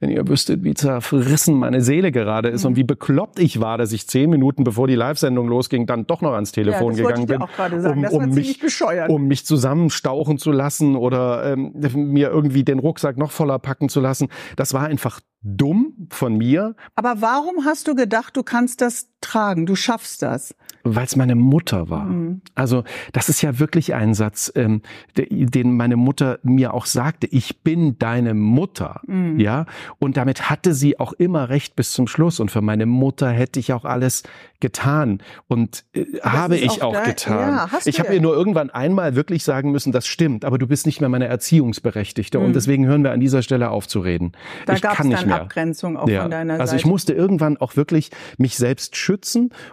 [0.00, 2.70] wenn ihr wüsstet, wie zerfrissen meine Seele gerade ist mhm.
[2.70, 6.22] und wie bekloppt ich war, dass ich zehn Minuten bevor die Live-Sendung losging, dann doch
[6.22, 7.42] noch ans Telefon ja, gegangen bin,
[7.84, 9.10] um, um mich bescheuert.
[9.10, 14.00] um mich zusammenstauchen zu lassen oder ähm, mir irgendwie den Rucksack noch voller packen zu
[14.00, 14.28] lassen.
[14.56, 16.74] Das war einfach dumm von mir.
[16.94, 20.54] Aber warum hast du gedacht, du kannst das tragen, du schaffst das?
[20.82, 22.06] Weil es meine Mutter war.
[22.06, 22.40] Mhm.
[22.54, 24.80] Also das ist ja wirklich ein Satz, ähm,
[25.16, 27.26] den meine Mutter mir auch sagte.
[27.26, 29.38] Ich bin deine Mutter, mhm.
[29.38, 29.66] ja.
[29.98, 32.40] Und damit hatte sie auch immer recht bis zum Schluss.
[32.40, 34.22] Und für meine Mutter hätte ich auch alles
[34.58, 37.56] getan und äh, habe ich auch, auch getan.
[37.56, 40.86] Ja, ich habe ihr nur irgendwann einmal wirklich sagen müssen, das stimmt, aber du bist
[40.86, 42.46] nicht mehr meine Erziehungsberechtigte mhm.
[42.46, 44.32] und deswegen hören wir an dieser Stelle auf zu reden.
[44.66, 45.42] Da ich kann nicht mehr.
[45.42, 46.22] Abgrenzung auch ja.
[46.22, 46.62] von deiner Seite.
[46.62, 49.09] Also ich musste irgendwann auch wirklich mich selbst schützen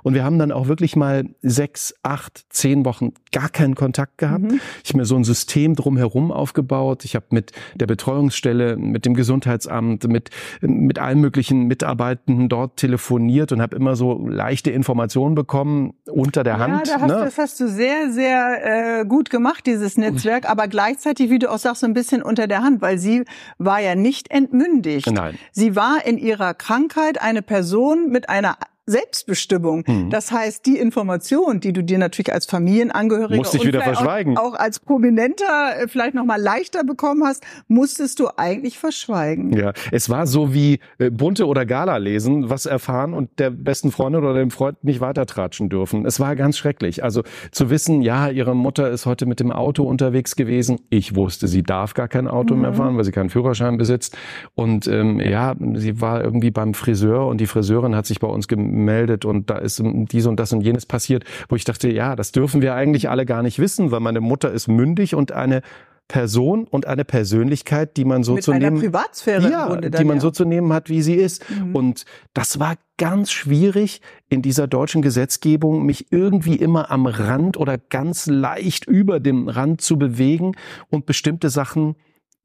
[0.04, 4.52] und wir haben dann auch wirklich mal sechs, acht, zehn Wochen gar keinen Kontakt gehabt.
[4.52, 4.60] Mhm.
[4.84, 7.06] Ich habe mir so ein System drumherum aufgebaut.
[7.06, 10.30] Ich habe mit der Betreuungsstelle, mit dem Gesundheitsamt, mit
[10.62, 16.60] mit allen möglichen Mitarbeitenden dort telefoniert und habe immer so leichte Informationen bekommen unter der
[16.60, 16.88] Hand.
[16.88, 17.22] Ja, da hast, ne?
[17.26, 21.60] das hast du sehr, sehr äh, gut gemacht, dieses Netzwerk, aber gleichzeitig, wie du auch
[21.60, 23.26] sagst, so ein bisschen unter der Hand, weil sie
[23.58, 25.12] war ja nicht entmündigt.
[25.12, 25.38] Nein.
[25.52, 28.58] Sie war in ihrer Krankheit eine Person mit einer
[28.90, 29.84] Selbstbestimmung.
[29.86, 30.10] Mhm.
[30.10, 34.38] Das heißt, die Information, die du dir natürlich als Familienangehöriger Musst wieder verschweigen.
[34.38, 35.44] auch als Prominenter
[35.78, 39.52] äh, vielleicht noch mal leichter bekommen hast, musstest du eigentlich verschweigen.
[39.52, 43.92] Ja, es war so wie äh, bunte oder Gala lesen, was erfahren und der besten
[43.92, 46.06] Freundin oder dem Freund nicht weitertratschen dürfen.
[46.06, 47.04] Es war ganz schrecklich.
[47.04, 50.80] Also zu wissen, ja, ihre Mutter ist heute mit dem Auto unterwegs gewesen.
[50.90, 52.62] Ich wusste, sie darf gar kein Auto mhm.
[52.62, 54.18] mehr fahren, weil sie keinen Führerschein besitzt.
[54.56, 58.48] Und ähm, ja, sie war irgendwie beim Friseur und die Friseurin hat sich bei uns
[58.48, 62.16] gemeldet meldet und da ist dies und das und jenes passiert, wo ich dachte, ja,
[62.16, 65.62] das dürfen wir eigentlich alle gar nicht wissen, weil meine Mutter ist mündig und eine
[66.08, 70.18] Person und eine Persönlichkeit, die man so Mit zu nehmen, Privatsphäre ja, dann, die man
[70.18, 70.22] ja.
[70.22, 71.44] so zu nehmen hat, wie sie ist.
[71.50, 71.76] Mhm.
[71.76, 77.78] Und das war ganz schwierig in dieser deutschen Gesetzgebung, mich irgendwie immer am Rand oder
[77.78, 80.54] ganz leicht über dem Rand zu bewegen
[80.90, 81.96] und bestimmte Sachen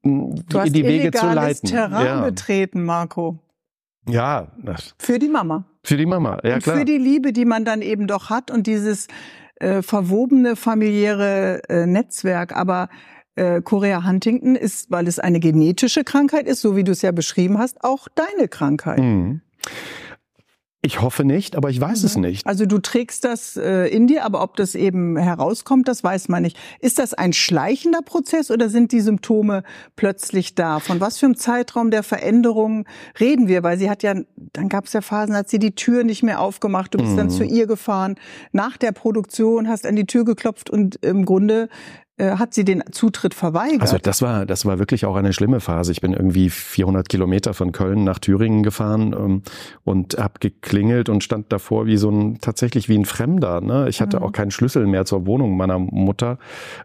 [0.03, 1.69] in die Wege zu leiten.
[1.69, 2.25] Terrain ja.
[2.25, 3.39] betreten, Marco.
[4.09, 4.49] Ja.
[4.63, 5.65] Das für die Mama.
[5.85, 6.77] Für die Mama, ja klar.
[6.77, 9.09] Und für die Liebe, die man dann eben doch hat und dieses
[9.57, 12.55] äh, verwobene familiäre äh, Netzwerk.
[12.57, 12.89] Aber
[13.35, 17.13] äh, Korea Huntington ist, weil es eine genetische Krankheit ist, so wie du es ja
[17.13, 18.99] beschrieben hast, auch deine Krankheit.
[18.99, 19.41] Mhm.
[20.85, 22.07] Ich hoffe nicht, aber ich weiß mhm.
[22.07, 22.47] es nicht.
[22.47, 26.43] Also du trägst das äh, in dir, aber ob das eben herauskommt, das weiß man
[26.43, 26.59] nicht.
[26.81, 29.63] Ist das ein schleichender Prozess oder sind die Symptome
[29.95, 30.81] plötzlich da?
[30.81, 32.85] Von was für einem Zeitraum der Veränderung
[33.21, 33.63] reden wir?
[33.63, 34.15] Weil sie hat ja,
[34.53, 37.17] dann gab es ja Phasen, hat sie die Tür nicht mehr aufgemacht, du bist mhm.
[37.17, 38.17] dann zu ihr gefahren,
[38.51, 41.69] nach der Produktion hast an die Tür geklopft und im Grunde
[42.19, 43.83] hat sie den Zutritt verweigert.
[43.83, 45.93] Also das war, das war wirklich auch eine schlimme Phase.
[45.93, 49.43] Ich bin irgendwie 400 Kilometer von Köln nach Thüringen gefahren ähm,
[49.85, 53.61] und habe geklingelt und stand davor wie so ein, tatsächlich wie ein Fremder.
[53.61, 53.89] Ne?
[53.89, 54.25] Ich hatte mhm.
[54.25, 56.39] auch keinen Schlüssel mehr zur Wohnung meiner Mutter.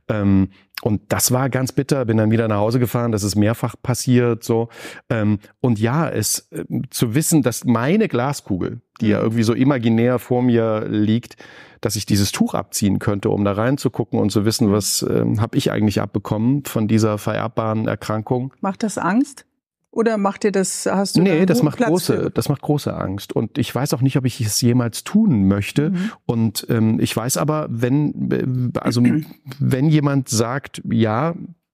[0.08, 0.50] Ähm,
[0.84, 4.44] und das war ganz bitter, bin dann wieder nach Hause gefahren, das ist mehrfach passiert,
[4.44, 4.70] so.
[5.10, 9.24] Ähm, und ja, es äh, zu wissen, dass meine Glaskugel, die ja mhm.
[9.24, 11.36] irgendwie so imaginär vor mir liegt,
[11.82, 15.58] dass ich dieses Tuch abziehen könnte, um da reinzugucken und zu wissen, was ähm, habe
[15.58, 18.54] ich eigentlich abbekommen von dieser vererbbaren Erkrankung.
[18.62, 19.46] Macht das Angst?
[19.92, 22.30] Oder macht dir das, hast du Nee, das macht Platz große, für?
[22.30, 23.34] das macht große Angst.
[23.34, 25.90] Und ich weiß auch nicht, ob ich es jemals tun möchte.
[25.90, 26.12] Mhm.
[26.28, 28.32] Und ähm, ich weiß aber, wenn,
[28.76, 29.02] äh, also
[29.60, 31.34] wenn jemand sagt, ja,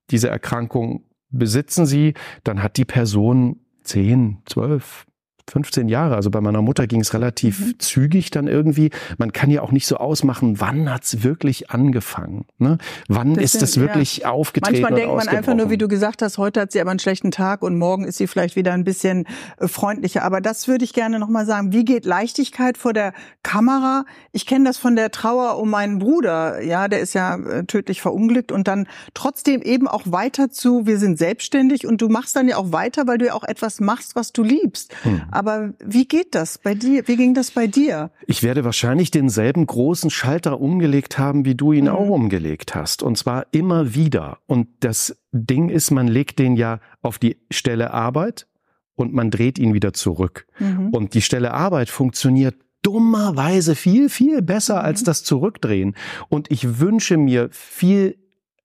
[0.09, 2.13] diese Erkrankung besitzen Sie,
[2.45, 5.05] dann hat die Person 10, 12,
[5.49, 6.15] 15 Jahre.
[6.15, 7.79] Also bei meiner Mutter ging es relativ mhm.
[7.79, 8.91] zügig dann irgendwie.
[9.17, 12.45] Man kann ja auch nicht so ausmachen, wann hat's wirklich angefangen?
[12.57, 12.77] Ne?
[13.07, 14.31] Wann das ist es wirklich ja.
[14.31, 14.81] aufgetreten?
[14.81, 17.31] Manchmal denkt man einfach nur, wie du gesagt hast, heute hat sie aber einen schlechten
[17.31, 19.25] Tag und morgen ist sie vielleicht wieder ein bisschen
[19.57, 20.23] äh, freundlicher.
[20.23, 21.73] Aber das würde ich gerne nochmal sagen.
[21.73, 24.05] Wie geht Leichtigkeit vor der Kamera?
[24.31, 26.61] Ich kenne das von der Trauer um meinen Bruder.
[26.61, 30.97] Ja, der ist ja äh, tödlich verunglückt und dann trotzdem eben auch weiter zu, wir
[30.97, 34.15] sind selbstständig und du machst dann ja auch weiter, weil du ja auch etwas machst,
[34.15, 34.93] was du liebst.
[35.03, 35.21] Hm.
[35.33, 37.07] Aber wie geht das bei dir?
[37.07, 38.11] Wie ging das bei dir?
[38.27, 41.91] Ich werde wahrscheinlich denselben großen Schalter umgelegt haben, wie du ihn mhm.
[41.91, 43.01] auch umgelegt hast.
[43.01, 44.37] Und zwar immer wieder.
[44.45, 48.47] Und das Ding ist, man legt den ja auf die Stelle Arbeit
[48.93, 50.45] und man dreht ihn wieder zurück.
[50.59, 50.89] Mhm.
[50.89, 54.85] Und die Stelle Arbeit funktioniert dummerweise viel, viel besser mhm.
[54.85, 55.95] als das Zurückdrehen.
[56.29, 58.19] Und ich wünsche mir viel,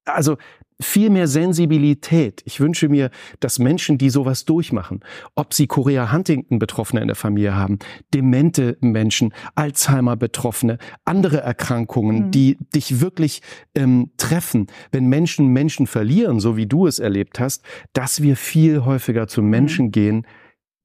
[0.04, 0.37] also
[0.80, 2.42] viel mehr Sensibilität.
[2.44, 3.10] Ich wünsche mir,
[3.40, 5.00] dass Menschen, die sowas durchmachen,
[5.34, 7.78] ob sie Korea Huntington Betroffene in der Familie haben,
[8.14, 12.30] demente Menschen, Alzheimer Betroffene, andere Erkrankungen, mhm.
[12.30, 13.42] die dich wirklich
[13.74, 18.84] ähm, treffen, wenn Menschen Menschen verlieren, so wie du es erlebt hast, dass wir viel
[18.84, 19.92] häufiger zu Menschen mhm.
[19.92, 20.26] gehen,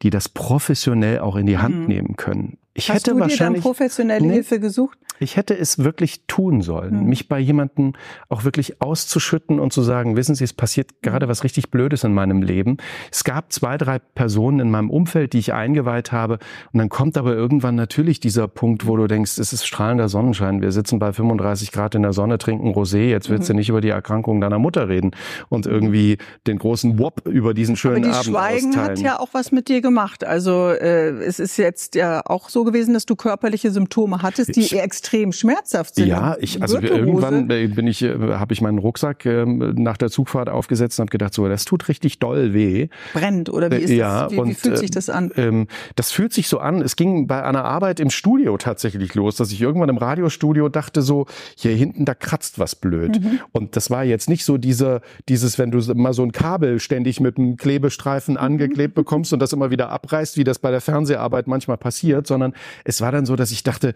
[0.01, 1.85] die das professionell auch in die Hand mhm.
[1.85, 2.57] nehmen können.
[2.75, 4.97] Ich Hast hätte du dir dann professionelle nee, Hilfe gesucht?
[5.19, 7.05] Ich hätte es wirklich tun sollen, hm.
[7.05, 7.93] mich bei jemandem
[8.29, 12.13] auch wirklich auszuschütten und zu sagen, wissen Sie, es passiert gerade was richtig Blödes in
[12.13, 12.77] meinem Leben.
[13.11, 16.39] Es gab zwei, drei Personen in meinem Umfeld, die ich eingeweiht habe.
[16.71, 20.61] Und dann kommt aber irgendwann natürlich dieser Punkt, wo du denkst, es ist strahlender Sonnenschein.
[20.61, 23.05] Wir sitzen bei 35 Grad in der Sonne, trinken Rosé.
[23.09, 23.53] Jetzt willst mhm.
[23.53, 25.11] du nicht über die Erkrankung deiner Mutter reden
[25.49, 28.89] und irgendwie den großen Wop über diesen schönen aber die Abend Schweigen austeilen.
[28.89, 30.23] hat ja auch was mit dir gemacht.
[30.23, 34.61] Also äh, es ist jetzt ja auch so gewesen, dass du körperliche Symptome hattest, die
[34.61, 36.07] ich, extrem schmerzhaft sind.
[36.07, 40.09] Ja, ich also irgendwann äh, bin ich, äh, habe ich meinen Rucksack äh, nach der
[40.09, 42.89] Zugfahrt aufgesetzt und habe gedacht, so, das tut richtig doll weh.
[43.13, 44.31] Brennt oder wie ist ja, das?
[44.31, 45.31] Wie, und, wie fühlt sich das an?
[45.35, 46.81] Ähm, das fühlt sich so an.
[46.81, 51.01] Es ging bei einer Arbeit im Studio tatsächlich los, dass ich irgendwann im Radiostudio dachte,
[51.01, 53.21] so hier hinten da kratzt was blöd.
[53.21, 53.39] Mhm.
[53.51, 57.19] Und das war jetzt nicht so diese, dieses, wenn du mal so ein Kabel ständig
[57.19, 58.39] mit einem Klebestreifen mhm.
[58.39, 62.52] angeklebt bekommst und das immer wieder abreißt, wie das bei der Fernseharbeit manchmal passiert, sondern
[62.83, 63.93] es war dann so, dass ich dachte,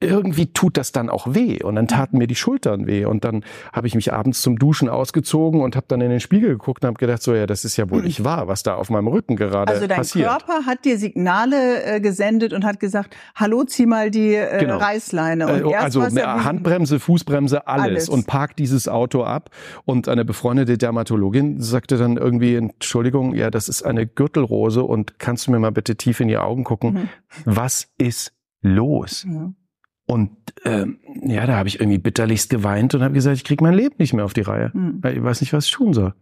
[0.00, 3.44] irgendwie tut das dann auch weh und dann taten mir die Schultern weh und dann
[3.72, 6.88] habe ich mich abends zum Duschen ausgezogen und habe dann in den Spiegel geguckt und
[6.88, 9.36] habe gedacht so ja das ist ja wohl nicht wahr was da auf meinem Rücken
[9.36, 10.28] gerade also dein passiert.
[10.28, 14.78] Körper hat dir Signale äh, gesendet und hat gesagt hallo zieh mal die äh, genau.
[14.78, 19.50] Reißleine und äh, also ja Handbremse Fußbremse alles, alles, und park dieses Auto ab
[19.84, 25.46] und eine befreundete Dermatologin sagte dann irgendwie Entschuldigung ja das ist eine Gürtelrose und kannst
[25.46, 27.08] du mir mal bitte tief in die Augen gucken mhm.
[27.44, 29.26] was ist los?
[29.28, 29.52] Ja.
[30.06, 33.74] Und ähm, ja, da habe ich irgendwie bitterlichst geweint und habe gesagt, ich krieg mein
[33.74, 34.70] Leben nicht mehr auf die Reihe.
[34.74, 35.00] Mhm.
[35.04, 36.14] Ich weiß nicht, was ich tun soll.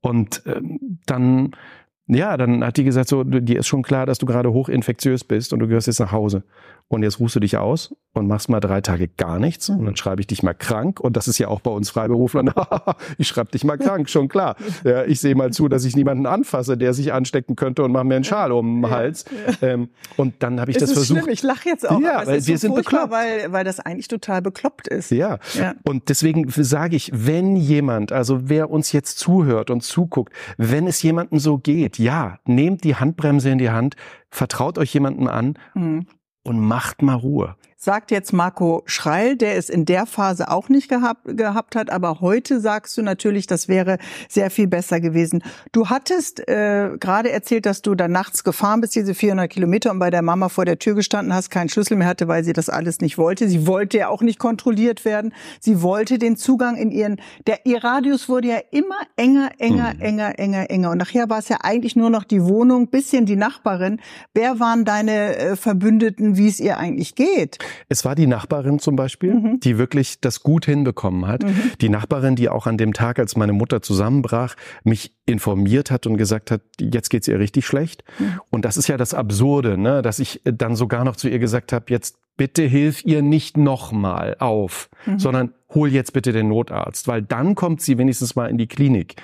[0.00, 1.50] Und ähm, dann,
[2.08, 5.52] ja, dann hat die gesagt, so, dir ist schon klar, dass du gerade hochinfektiös bist
[5.52, 6.44] und du gehörst jetzt nach Hause
[6.88, 9.96] und jetzt ruhst du dich aus und machst mal drei Tage gar nichts und dann
[9.96, 12.52] schreibe ich dich mal krank und das ist ja auch bei uns Freiberuflern,
[13.18, 14.56] ich schreibe dich mal krank, schon klar.
[14.84, 18.04] Ja, ich sehe mal zu, dass ich niemanden anfasse, der sich anstecken könnte und mache
[18.04, 19.24] mir einen Schal um den Hals.
[19.62, 21.20] Ähm, und dann habe ich es das versucht.
[21.20, 21.32] Schlimm.
[21.32, 23.10] Ich lache jetzt auch, ja, weil wir so sind bekloppt.
[23.10, 25.10] Weil, weil das eigentlich total bekloppt ist.
[25.10, 25.38] Ja.
[25.54, 25.74] ja.
[25.84, 31.02] Und deswegen sage ich, wenn jemand, also wer uns jetzt zuhört und zuguckt, wenn es
[31.02, 33.96] jemandem so geht, ja, nehmt die Handbremse in die Hand,
[34.30, 36.06] vertraut euch jemandem an mhm
[36.46, 37.56] und macht mal Ruhe.
[37.76, 42.20] Sagt jetzt Marco Schreil, der es in der Phase auch nicht gehabt, gehabt hat, aber
[42.20, 45.42] heute sagst du natürlich, das wäre sehr viel besser gewesen.
[45.72, 49.98] Du hattest äh, gerade erzählt, dass du dann nachts gefahren bist, diese 400 Kilometer und
[49.98, 52.70] bei der Mama vor der Tür gestanden hast, keinen Schlüssel mehr hatte, weil sie das
[52.70, 53.46] alles nicht wollte.
[53.46, 55.34] Sie wollte ja auch nicht kontrolliert werden.
[55.60, 60.00] Sie wollte den Zugang in ihren, der, ihr Radius wurde ja immer enger, enger, mhm.
[60.00, 60.90] enger, enger, enger.
[60.92, 64.00] Und nachher war es ja eigentlich nur noch die Wohnung, bisschen die Nachbarin.
[64.32, 67.58] Wer waren deine äh, Verbündeten, wie es ihr eigentlich geht?
[67.88, 69.60] Es war die Nachbarin zum Beispiel, mhm.
[69.60, 71.42] die wirklich das gut hinbekommen hat.
[71.42, 71.72] Mhm.
[71.80, 76.16] Die Nachbarin, die auch an dem Tag, als meine Mutter zusammenbrach, mich informiert hat und
[76.16, 78.04] gesagt hat, jetzt geht's ihr richtig schlecht.
[78.18, 78.40] Mhm.
[78.50, 80.02] Und das ist ja das Absurde, ne?
[80.02, 84.36] dass ich dann sogar noch zu ihr gesagt habe, jetzt bitte hilf ihr nicht nochmal
[84.38, 85.18] auf, mhm.
[85.18, 89.16] sondern hol jetzt bitte den Notarzt, weil dann kommt sie wenigstens mal in die Klinik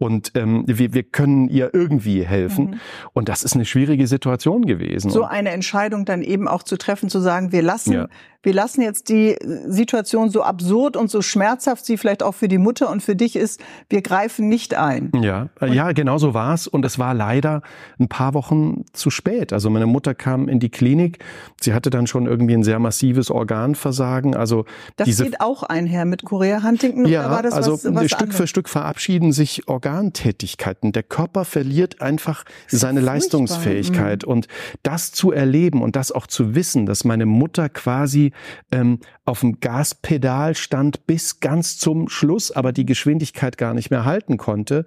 [0.00, 2.70] und ähm, wir, wir können ihr irgendwie helfen.
[2.70, 2.80] Mhm.
[3.12, 5.10] Und das ist eine schwierige Situation gewesen.
[5.10, 8.08] So eine Entscheidung dann eben auch zu treffen, zu sagen, wir lassen, ja.
[8.42, 9.36] wir lassen jetzt die
[9.66, 13.36] Situation so absurd und so schmerzhaft sie vielleicht auch für die Mutter und für dich
[13.36, 13.60] ist,
[13.90, 15.12] wir greifen nicht ein.
[15.20, 16.66] Ja, und ja, genau so war es.
[16.66, 17.60] Und es war leider
[17.98, 19.52] ein paar Wochen zu spät.
[19.52, 21.22] Also meine Mutter kam in die Klinik,
[21.60, 24.34] sie hatte dann schon irgendwie ein sehr massives Organversagen.
[24.34, 24.64] Also
[24.96, 27.06] das diese, geht auch einher mit Korea Huntington.
[27.06, 30.92] Ja, war das also was, was Stück für Stück verabschieden sich Organtätigkeiten.
[30.92, 34.24] Der Körper verliert einfach seine Leistungsfähigkeit.
[34.24, 34.32] Mhm.
[34.32, 34.48] Und
[34.82, 38.32] das zu erleben und das auch zu wissen, dass meine Mutter quasi
[38.72, 44.04] ähm, auf dem Gaspedal stand bis ganz zum Schluss, aber die Geschwindigkeit gar nicht mehr
[44.04, 44.86] halten konnte.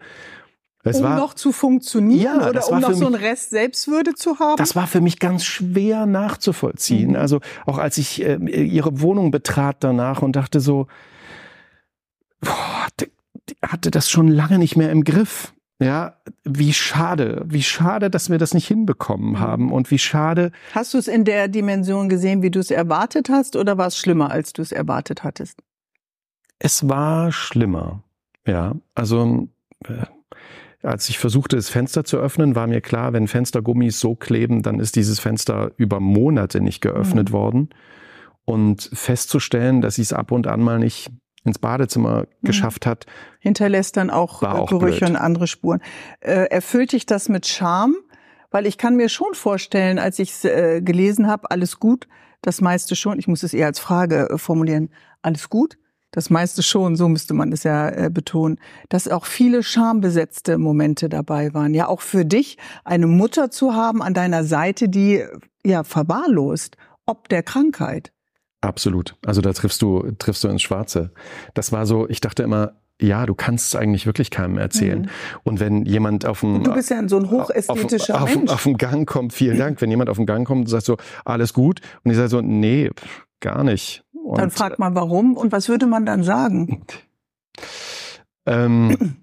[0.85, 4.15] Es um war, noch zu funktionieren ja, oder um noch mich, so einen Rest Selbstwürde
[4.15, 4.57] zu haben?
[4.57, 7.11] Das war für mich ganz schwer nachzuvollziehen.
[7.11, 7.15] Mhm.
[7.15, 10.87] Also auch als ich äh, ihre Wohnung betrat danach und dachte so,
[12.41, 12.87] boah,
[13.61, 15.53] hatte das schon lange nicht mehr im Griff.
[15.79, 19.39] Ja, wie schade, wie schade, dass wir das nicht hinbekommen mhm.
[19.39, 20.51] haben und wie schade.
[20.73, 23.97] Hast du es in der Dimension gesehen, wie du es erwartet hast oder war es
[23.97, 25.59] schlimmer, als du es erwartet hattest?
[26.59, 28.03] Es war schlimmer.
[28.45, 29.47] Ja, also
[29.85, 30.05] äh,
[30.83, 34.79] als ich versuchte, das Fenster zu öffnen, war mir klar, wenn Fenstergummis so kleben, dann
[34.79, 37.33] ist dieses Fenster über Monate nicht geöffnet mhm.
[37.33, 37.69] worden.
[38.45, 41.09] Und festzustellen, dass sie es ab und an mal nicht
[41.45, 42.47] ins Badezimmer mhm.
[42.47, 43.05] geschafft hat.
[43.39, 45.11] Hinterlässt dann auch, auch Gerüche blöd.
[45.11, 45.81] und andere Spuren.
[46.19, 47.95] Äh, erfüllt dich das mit Scham?
[48.51, 52.07] Weil ich kann mir schon vorstellen, als ich es äh, gelesen habe, alles gut,
[52.43, 54.89] das meiste schon, ich muss es eher als Frage äh, formulieren,
[55.23, 55.77] alles gut,
[56.13, 61.09] das meiste schon, so müsste man es ja äh, betonen, dass auch viele schambesetzte Momente
[61.09, 61.73] dabei waren.
[61.73, 65.23] Ja, auch für dich eine Mutter zu haben an deiner Seite, die
[65.65, 68.13] ja verwahrlost, ob der Krankheit.
[68.61, 69.15] Absolut.
[69.25, 71.11] Also da triffst du, triffst du ins Schwarze.
[71.55, 75.01] Das war so, ich dachte immer, ja, du kannst es eigentlich wirklich keinem erzählen.
[75.01, 75.09] Mhm.
[75.43, 78.51] Und wenn jemand auf dem du bist ja so ein hochästhetischer auf, Mensch.
[78.51, 79.81] Auf, auf dem Gang kommt, vielen Dank.
[79.81, 82.41] Wenn jemand auf den Gang kommt und sagt so, alles gut, und ich sage so,
[82.41, 82.91] nee,
[83.39, 84.02] gar nicht.
[84.23, 86.85] Und dann fragt man warum und was würde man dann sagen?
[88.45, 89.15] Ähm,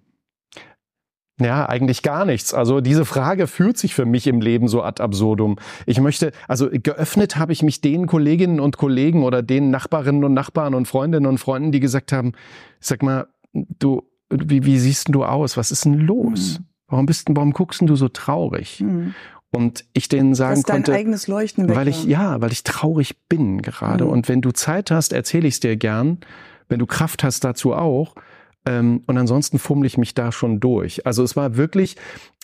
[1.40, 2.52] ja, eigentlich gar nichts.
[2.52, 5.56] Also diese Frage führt sich für mich im Leben so ad absurdum.
[5.86, 10.34] Ich möchte, also geöffnet habe ich mich den Kolleginnen und Kollegen oder den Nachbarinnen und
[10.34, 12.32] Nachbarn und Freundinnen und Freunden, die gesagt haben,
[12.78, 15.56] sag mal, du, wie, wie siehst du aus?
[15.56, 16.56] Was ist denn los?
[16.56, 16.66] Hm.
[16.88, 18.80] Warum bist du, warum guckst du so traurig?
[18.80, 19.14] Hm.
[19.52, 23.62] Und ich denen sagen dein konnte, eigenes Leuchten weil ich ja, weil ich traurig bin
[23.62, 24.04] gerade.
[24.04, 24.10] Mhm.
[24.10, 26.18] Und wenn du Zeit hast, erzähle ich es dir gern.
[26.68, 28.14] Wenn du Kraft hast, dazu auch.
[28.64, 31.04] Ähm, und ansonsten fummel ich mich da schon durch.
[31.04, 31.96] Also es war wirklich,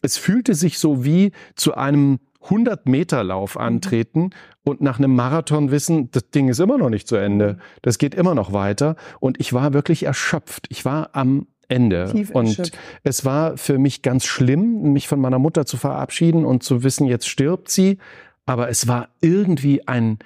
[0.02, 3.60] es fühlte sich so wie zu einem 100 Meter Lauf mhm.
[3.60, 4.30] antreten
[4.64, 7.54] und nach einem Marathon wissen, das Ding ist immer noch nicht zu Ende.
[7.54, 7.60] Mhm.
[7.82, 8.96] Das geht immer noch weiter.
[9.20, 10.66] Und ich war wirklich erschöpft.
[10.70, 12.10] Ich war am Ende.
[12.10, 16.62] Tief und es war für mich ganz schlimm, mich von meiner Mutter zu verabschieden und
[16.62, 17.98] zu wissen, jetzt stirbt sie.
[18.44, 20.18] Aber es war irgendwie ein,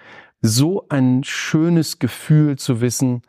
[0.43, 3.23] so ein schönes Gefühl zu wissen,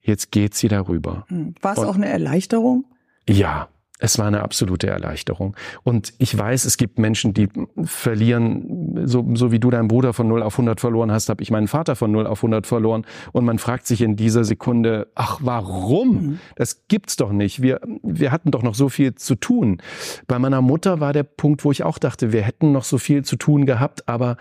[0.00, 1.24] jetzt geht sie darüber.
[1.28, 1.54] Hm.
[1.62, 2.84] War es auch eine Erleichterung?
[3.28, 3.68] Ja,
[4.02, 5.56] es war eine absolute Erleichterung.
[5.84, 7.48] Und ich weiß, es gibt Menschen, die
[7.84, 11.52] verlieren, so, so wie du deinen Bruder von 0 auf 100 verloren hast, habe ich
[11.52, 13.06] meinen Vater von 0 auf 100 verloren.
[13.30, 16.08] Und man fragt sich in dieser Sekunde, ach, warum?
[16.08, 16.38] Mhm.
[16.56, 17.62] Das gibt's doch nicht.
[17.62, 19.80] Wir, wir hatten doch noch so viel zu tun.
[20.26, 23.24] Bei meiner Mutter war der Punkt, wo ich auch dachte, wir hätten noch so viel
[23.24, 24.36] zu tun gehabt, aber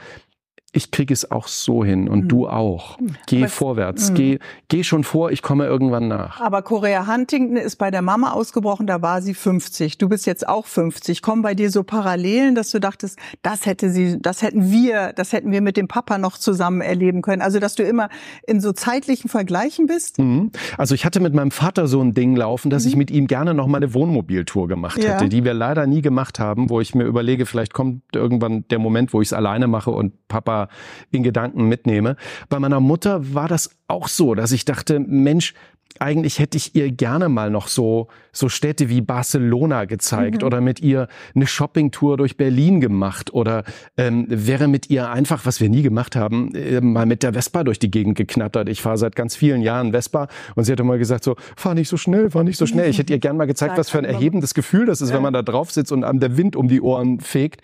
[0.73, 2.27] ich kriege es auch so hin und mhm.
[2.29, 2.97] du auch.
[3.27, 4.15] Geh Aber vorwärts, mhm.
[4.15, 6.39] geh, geh schon vor, ich komme irgendwann nach.
[6.39, 9.97] Aber Korea Huntington ist bei der Mama ausgebrochen, da war sie 50.
[9.97, 11.21] Du bist jetzt auch 50.
[11.21, 15.34] Kommen bei dir so Parallelen, dass du dachtest, das hätte sie, das hätten wir, das
[15.34, 17.41] hätten wir mit dem Papa noch zusammen erleben können.
[17.41, 18.07] Also, dass du immer
[18.47, 20.19] in so zeitlichen Vergleichen bist?
[20.19, 20.51] Mhm.
[20.77, 22.99] Also, ich hatte mit meinem Vater so ein Ding laufen, dass ich mhm.
[22.99, 25.27] mit ihm gerne noch mal eine Wohnmobiltour gemacht hätte, ja.
[25.27, 29.13] die wir leider nie gemacht haben, wo ich mir überlege, vielleicht kommt irgendwann der Moment,
[29.13, 30.69] wo ich es alleine mache und Papa da
[31.12, 32.15] in Gedanken mitnehme.
[32.50, 35.54] Bei meiner Mutter war das auch so, dass ich dachte, Mensch,
[36.00, 40.47] eigentlich hätte ich ihr gerne mal noch so, so Städte wie Barcelona gezeigt mhm.
[40.47, 43.63] oder mit ihr eine Shoppingtour durch Berlin gemacht oder
[43.97, 47.63] ähm, wäre mit ihr einfach, was wir nie gemacht haben, äh, mal mit der Vespa
[47.63, 48.69] durch die Gegend geknattert.
[48.69, 51.89] Ich fahre seit ganz vielen Jahren Vespa und sie hatte mal gesagt so, fahr nicht
[51.89, 52.89] so schnell, fahr nicht so schnell.
[52.89, 55.34] Ich hätte ihr gerne mal gezeigt, was für ein erhebendes Gefühl das ist, wenn man
[55.34, 57.62] da drauf sitzt und einem der Wind um die Ohren fegt.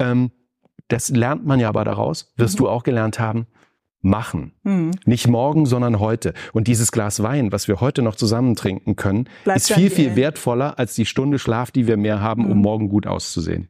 [0.00, 0.30] Ähm,
[0.88, 2.64] das lernt man ja aber daraus, wirst mhm.
[2.64, 3.46] du auch gelernt haben
[4.00, 4.52] machen.
[4.62, 4.92] Mhm.
[5.06, 6.32] Nicht morgen, sondern heute.
[6.52, 10.16] Und dieses Glas Wein, was wir heute noch zusammen trinken können, Bleibt ist viel, viel
[10.16, 12.52] wertvoller als die Stunde Schlaf, die wir mehr haben, mhm.
[12.52, 13.68] um morgen gut auszusehen.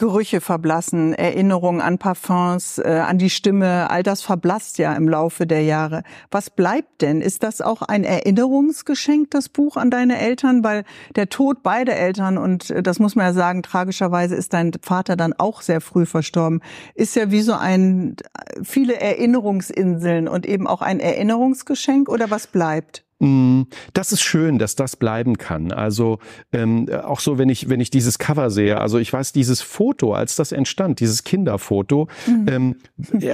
[0.00, 5.46] Gerüche verblassen, Erinnerungen an Parfums, äh, an die Stimme, all das verblasst ja im Laufe
[5.46, 6.04] der Jahre.
[6.30, 7.20] Was bleibt denn?
[7.20, 10.64] Ist das auch ein Erinnerungsgeschenk, das Buch an deine Eltern?
[10.64, 10.84] Weil
[11.16, 15.16] der Tod beider Eltern, und äh, das muss man ja sagen, tragischerweise ist dein Vater
[15.16, 16.62] dann auch sehr früh verstorben,
[16.94, 18.16] ist ja wie so ein,
[18.62, 23.04] viele Erinnerungsinseln und eben auch ein Erinnerungsgeschenk oder was bleibt?
[23.20, 25.72] Mm, das ist schön, dass das bleiben kann.
[25.72, 26.18] Also
[26.52, 28.80] ähm, auch so, wenn ich wenn ich dieses Cover sehe.
[28.80, 32.46] Also ich weiß, dieses Foto, als das entstand, dieses Kinderfoto, mhm.
[32.48, 32.76] ähm,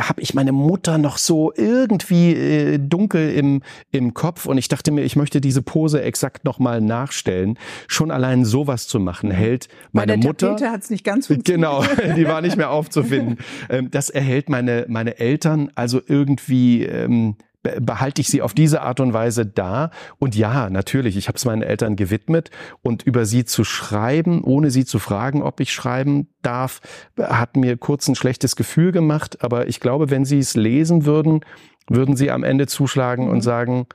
[0.00, 4.90] habe ich meine Mutter noch so irgendwie äh, dunkel im im Kopf und ich dachte
[4.90, 7.56] mir, ich möchte diese Pose exakt noch mal nachstellen.
[7.86, 9.34] Schon allein sowas zu machen mhm.
[9.34, 10.48] hält meine Bei der Mutter.
[10.48, 11.84] Tapete hat's nicht ganz Genau,
[12.16, 13.38] die war nicht mehr aufzufinden.
[13.70, 17.36] Ähm, das erhält meine meine Eltern also irgendwie ähm,
[17.80, 19.90] behalte ich sie auf diese Art und Weise da.
[20.18, 22.50] Und ja, natürlich, ich habe es meinen Eltern gewidmet
[22.82, 26.80] und über sie zu schreiben, ohne sie zu fragen, ob ich schreiben darf,
[27.18, 29.42] hat mir kurz ein schlechtes Gefühl gemacht.
[29.42, 31.40] Aber ich glaube, wenn sie es lesen würden,
[31.88, 33.42] würden sie am Ende zuschlagen und mhm.
[33.42, 33.86] sagen,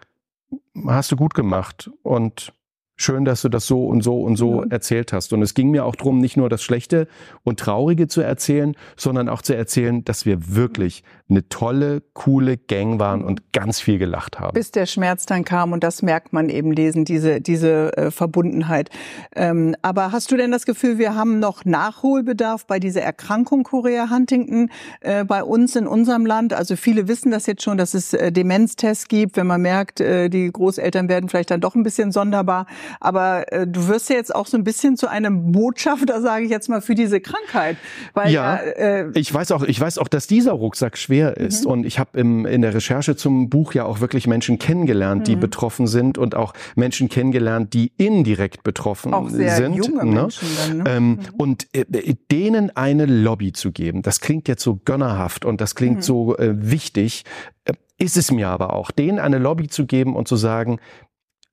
[0.88, 2.54] hast du gut gemacht und
[3.02, 4.72] schön, dass du das so und so und so mhm.
[4.72, 5.34] erzählt hast.
[5.34, 7.08] Und es ging mir auch darum, nicht nur das Schlechte
[7.44, 13.00] und Traurige zu erzählen, sondern auch zu erzählen, dass wir wirklich eine tolle, coole Gang
[13.00, 14.54] waren und ganz viel gelacht haben.
[14.54, 18.90] Bis der Schmerz dann kam und das merkt man eben lesen, diese, diese äh, Verbundenheit.
[19.36, 24.10] Ähm, aber hast du denn das Gefühl, wir haben noch Nachholbedarf bei dieser Erkrankung Korea
[24.10, 26.54] Huntington äh, bei uns in unserem Land?
[26.54, 30.30] Also viele wissen das jetzt schon, dass es äh, Demenztests gibt, wenn man merkt, äh,
[30.30, 32.68] die Großeltern werden vielleicht dann doch ein bisschen sonderbar.
[33.00, 36.52] Aber äh, du wirst ja jetzt auch so ein bisschen zu einem Botschafter, sage ich
[36.52, 37.78] jetzt mal, für diese Krankheit.
[38.14, 41.66] Weil, ja, äh, ich weiß auch, ich weiß auch, dass dieser Rucksack schwer ist.
[41.66, 41.72] Mhm.
[41.72, 45.42] Und ich habe in der Recherche zum Buch ja auch wirklich Menschen kennengelernt, die mhm.
[45.42, 49.76] betroffen sind und auch Menschen kennengelernt, die indirekt betroffen auch sehr sind.
[49.76, 50.22] Junge ne?
[50.22, 50.84] Menschen dann, ne?
[50.88, 51.20] Ähm, mhm.
[51.38, 55.98] Und äh, denen eine Lobby zu geben, das klingt jetzt so gönnerhaft und das klingt
[55.98, 56.02] mhm.
[56.02, 57.24] so äh, wichtig.
[57.66, 60.80] Äh, ist es mir aber auch, denen eine Lobby zu geben und zu sagen,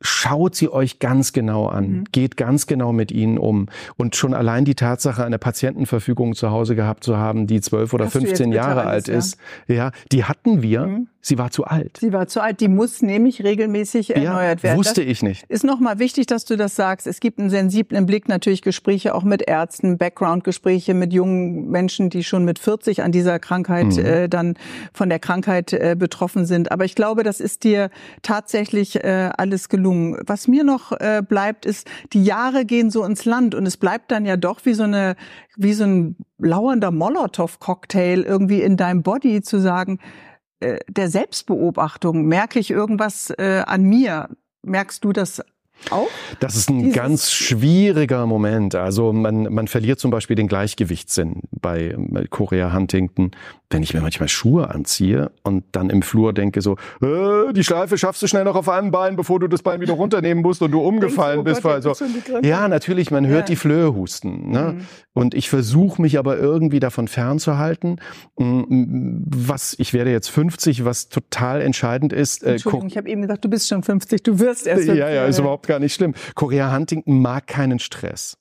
[0.00, 2.04] schaut sie euch ganz genau an, mhm.
[2.12, 3.66] geht ganz genau mit ihnen um.
[3.96, 8.06] Und schon allein die Tatsache, eine Patientenverfügung zu Hause gehabt zu haben, die zwölf oder
[8.06, 10.86] Hast 15 Jahre alt ist, ja, die hatten wir.
[10.86, 11.08] Mhm.
[11.28, 11.98] Sie war zu alt.
[12.00, 12.60] Sie war zu alt.
[12.60, 14.78] Die muss nämlich regelmäßig erneuert werden.
[14.78, 15.44] Wusste das ich nicht.
[15.48, 17.06] Ist nochmal wichtig, dass du das sagst.
[17.06, 22.24] Es gibt einen sensiblen Blick, natürlich Gespräche auch mit Ärzten, Background-Gespräche mit jungen Menschen, die
[22.24, 24.06] schon mit 40 an dieser Krankheit mhm.
[24.06, 24.54] äh, dann
[24.94, 26.72] von der Krankheit äh, betroffen sind.
[26.72, 27.90] Aber ich glaube, das ist dir
[28.22, 30.16] tatsächlich äh, alles gelungen.
[30.26, 34.10] Was mir noch äh, bleibt, ist, die Jahre gehen so ins Land und es bleibt
[34.10, 35.14] dann ja doch wie so eine,
[35.58, 39.98] wie so ein lauernder Molotow-Cocktail irgendwie in deinem Body zu sagen,
[40.60, 44.28] der Selbstbeobachtung merke ich irgendwas äh, an mir.
[44.62, 45.42] Merkst du das
[45.90, 46.08] auch?
[46.40, 48.74] Das ist ein Dieses ganz schwieriger Moment.
[48.74, 51.96] Also man, man verliert zum Beispiel den Gleichgewichtssinn bei
[52.30, 53.30] Korea Huntington
[53.70, 57.98] wenn ich mir manchmal Schuhe anziehe und dann im Flur denke so, äh, die Schleife
[57.98, 60.70] schaffst du schnell noch auf einem Bein, bevor du das Bein wieder runternehmen musst und
[60.70, 61.62] du umgefallen du, oh bist.
[61.62, 61.92] Gott, also,
[62.42, 63.46] ja, natürlich, man hört ja.
[63.46, 64.50] die Flöhe husten.
[64.50, 64.76] Ne?
[64.76, 64.86] Mhm.
[65.12, 68.00] Und ich versuche mich aber irgendwie davon fernzuhalten.
[68.36, 72.44] Was, ich werde jetzt 50, was total entscheidend ist.
[72.44, 74.98] Äh, Entschuldigung, ich habe eben gesagt, du bist schon 50, du wirst erst 50.
[74.98, 76.14] Ja, ja, ist überhaupt gar nicht schlimm.
[76.34, 78.36] Korea Huntington mag keinen Stress.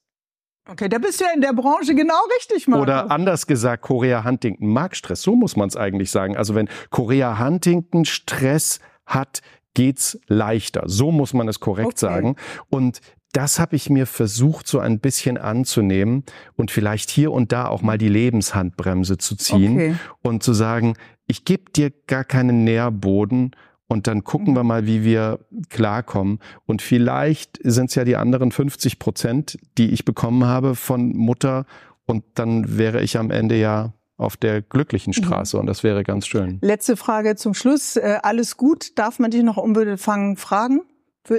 [0.69, 2.83] Okay, da bist du ja in der Branche genau richtig, Marco.
[2.83, 5.21] Oder anders gesagt, Korea Huntington mag Stress.
[5.21, 6.35] So muss man es eigentlich sagen.
[6.35, 9.41] Also wenn Korea Huntington Stress hat,
[9.75, 10.83] geht's leichter.
[10.87, 11.99] So muss man es korrekt okay.
[11.99, 12.35] sagen.
[12.69, 12.99] Und
[13.31, 16.23] das habe ich mir versucht, so ein bisschen anzunehmen
[16.55, 19.95] und vielleicht hier und da auch mal die Lebenshandbremse zu ziehen okay.
[20.23, 20.95] und zu sagen,
[21.27, 23.51] ich gebe dir gar keinen Nährboden
[23.87, 26.39] und dann gucken wir mal, wie wir klarkommen.
[26.65, 31.65] Und vielleicht sind es ja die anderen 50 Prozent, die ich bekommen habe von Mutter.
[32.05, 35.23] Und dann wäre ich am Ende ja auf der glücklichen mhm.
[35.23, 36.57] Straße und das wäre ganz schön.
[36.61, 37.95] Letzte Frage zum Schluss.
[37.95, 38.97] Äh, alles gut?
[38.97, 40.81] Darf man dich noch unbefangen fragen?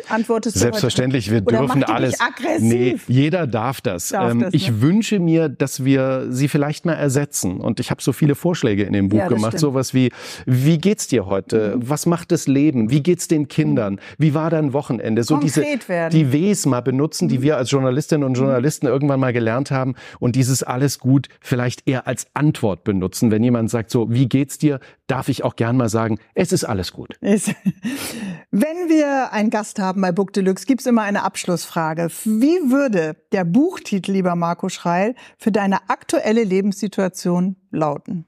[0.09, 2.21] Antwortest du Selbstverständlich, wir Oder dürfen alles.
[2.21, 2.63] aggressiv?
[2.63, 4.09] Nee, jeder darf das.
[4.11, 4.81] Darf ähm, das, ich ne?
[4.83, 7.61] wünsche mir, dass wir sie vielleicht mal ersetzen.
[7.61, 9.53] Und ich habe so viele Vorschläge in dem Buch Ja, gemacht.
[9.53, 9.61] stimmt.
[9.61, 10.11] Sowas wie,
[10.47, 11.77] wie geht's dir heute?
[11.77, 11.89] Mhm.
[11.89, 12.91] Was macht das Leben?
[12.91, 14.01] Wie geht's den Kindern?
[14.19, 15.23] Wie war dein Wochenende?
[15.25, 16.19] So diese, Konkret werden.
[16.19, 16.31] Mhm.
[16.31, 19.95] die Ws mal benutzen, die wir als Journalistinnen und Journalisten irgendwann mal gelernt haben.
[20.21, 23.31] Und dieses alles gut vielleicht eher als Antwort benutzen.
[23.31, 24.81] Wenn jemand sagt so, wie geht's dir?
[25.07, 27.17] Darf ich auch gern mal sagen, es ist alles gut.
[28.51, 32.09] Wenn wir einen Gast haben bei Book Deluxe, gibt's immer eine Abschlussfrage.
[32.25, 38.27] Wie würde der Buchtitel, lieber Marco Schreil, für deine aktuelle Lebenssituation lauten?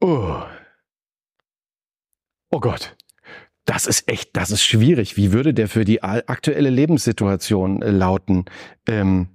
[0.00, 0.42] Oh.
[2.50, 2.96] Oh Gott.
[3.64, 5.16] Das ist echt, das ist schwierig.
[5.16, 8.44] Wie würde der für die aktuelle Lebenssituation äh, lauten?
[8.86, 9.28] Ähm,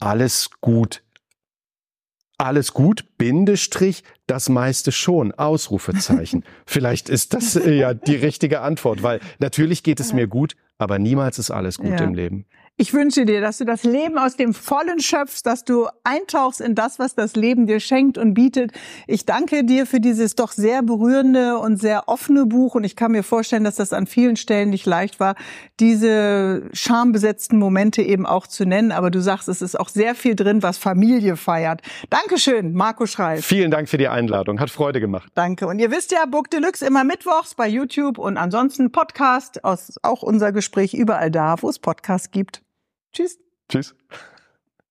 [0.00, 1.03] alles gut.
[2.36, 6.44] Alles gut, Bindestrich, das meiste schon, Ausrufezeichen.
[6.66, 10.98] Vielleicht ist das äh, ja die richtige Antwort, weil natürlich geht es mir gut, aber
[10.98, 12.04] niemals ist alles gut Ja.
[12.04, 12.46] im Leben.
[12.76, 16.74] Ich wünsche dir, dass du das Leben aus dem Vollen schöpfst, dass du eintauchst in
[16.74, 18.72] das, was das Leben dir schenkt und bietet.
[19.06, 23.12] Ich danke dir für dieses doch sehr berührende und sehr offene Buch und ich kann
[23.12, 25.36] mir vorstellen, dass das an vielen Stellen nicht leicht war,
[25.78, 28.90] diese schambesetzten Momente eben auch zu nennen.
[28.90, 31.80] Aber du sagst, es ist auch sehr viel drin, was Familie feiert.
[32.10, 33.46] Dankeschön, Marco Schreif.
[33.46, 35.30] Vielen Dank für die Einladung, hat Freude gemacht.
[35.36, 35.68] Danke.
[35.68, 40.24] Und ihr wisst ja, Book Deluxe immer mittwochs bei YouTube und ansonsten Podcast, aus, auch
[40.24, 42.64] unser Gespräch überall da, wo es Podcasts gibt.
[43.14, 43.38] Tschüss.
[43.68, 43.94] Tschüss.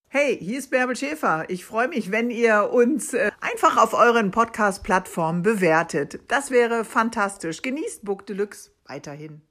[0.07, 1.43] Hey, hier ist Bärbel Schäfer.
[1.49, 6.21] Ich freue mich, wenn ihr uns äh, einfach auf euren Podcast-Plattformen bewertet.
[6.29, 7.61] Das wäre fantastisch.
[7.61, 9.41] Genießt Book Deluxe weiterhin.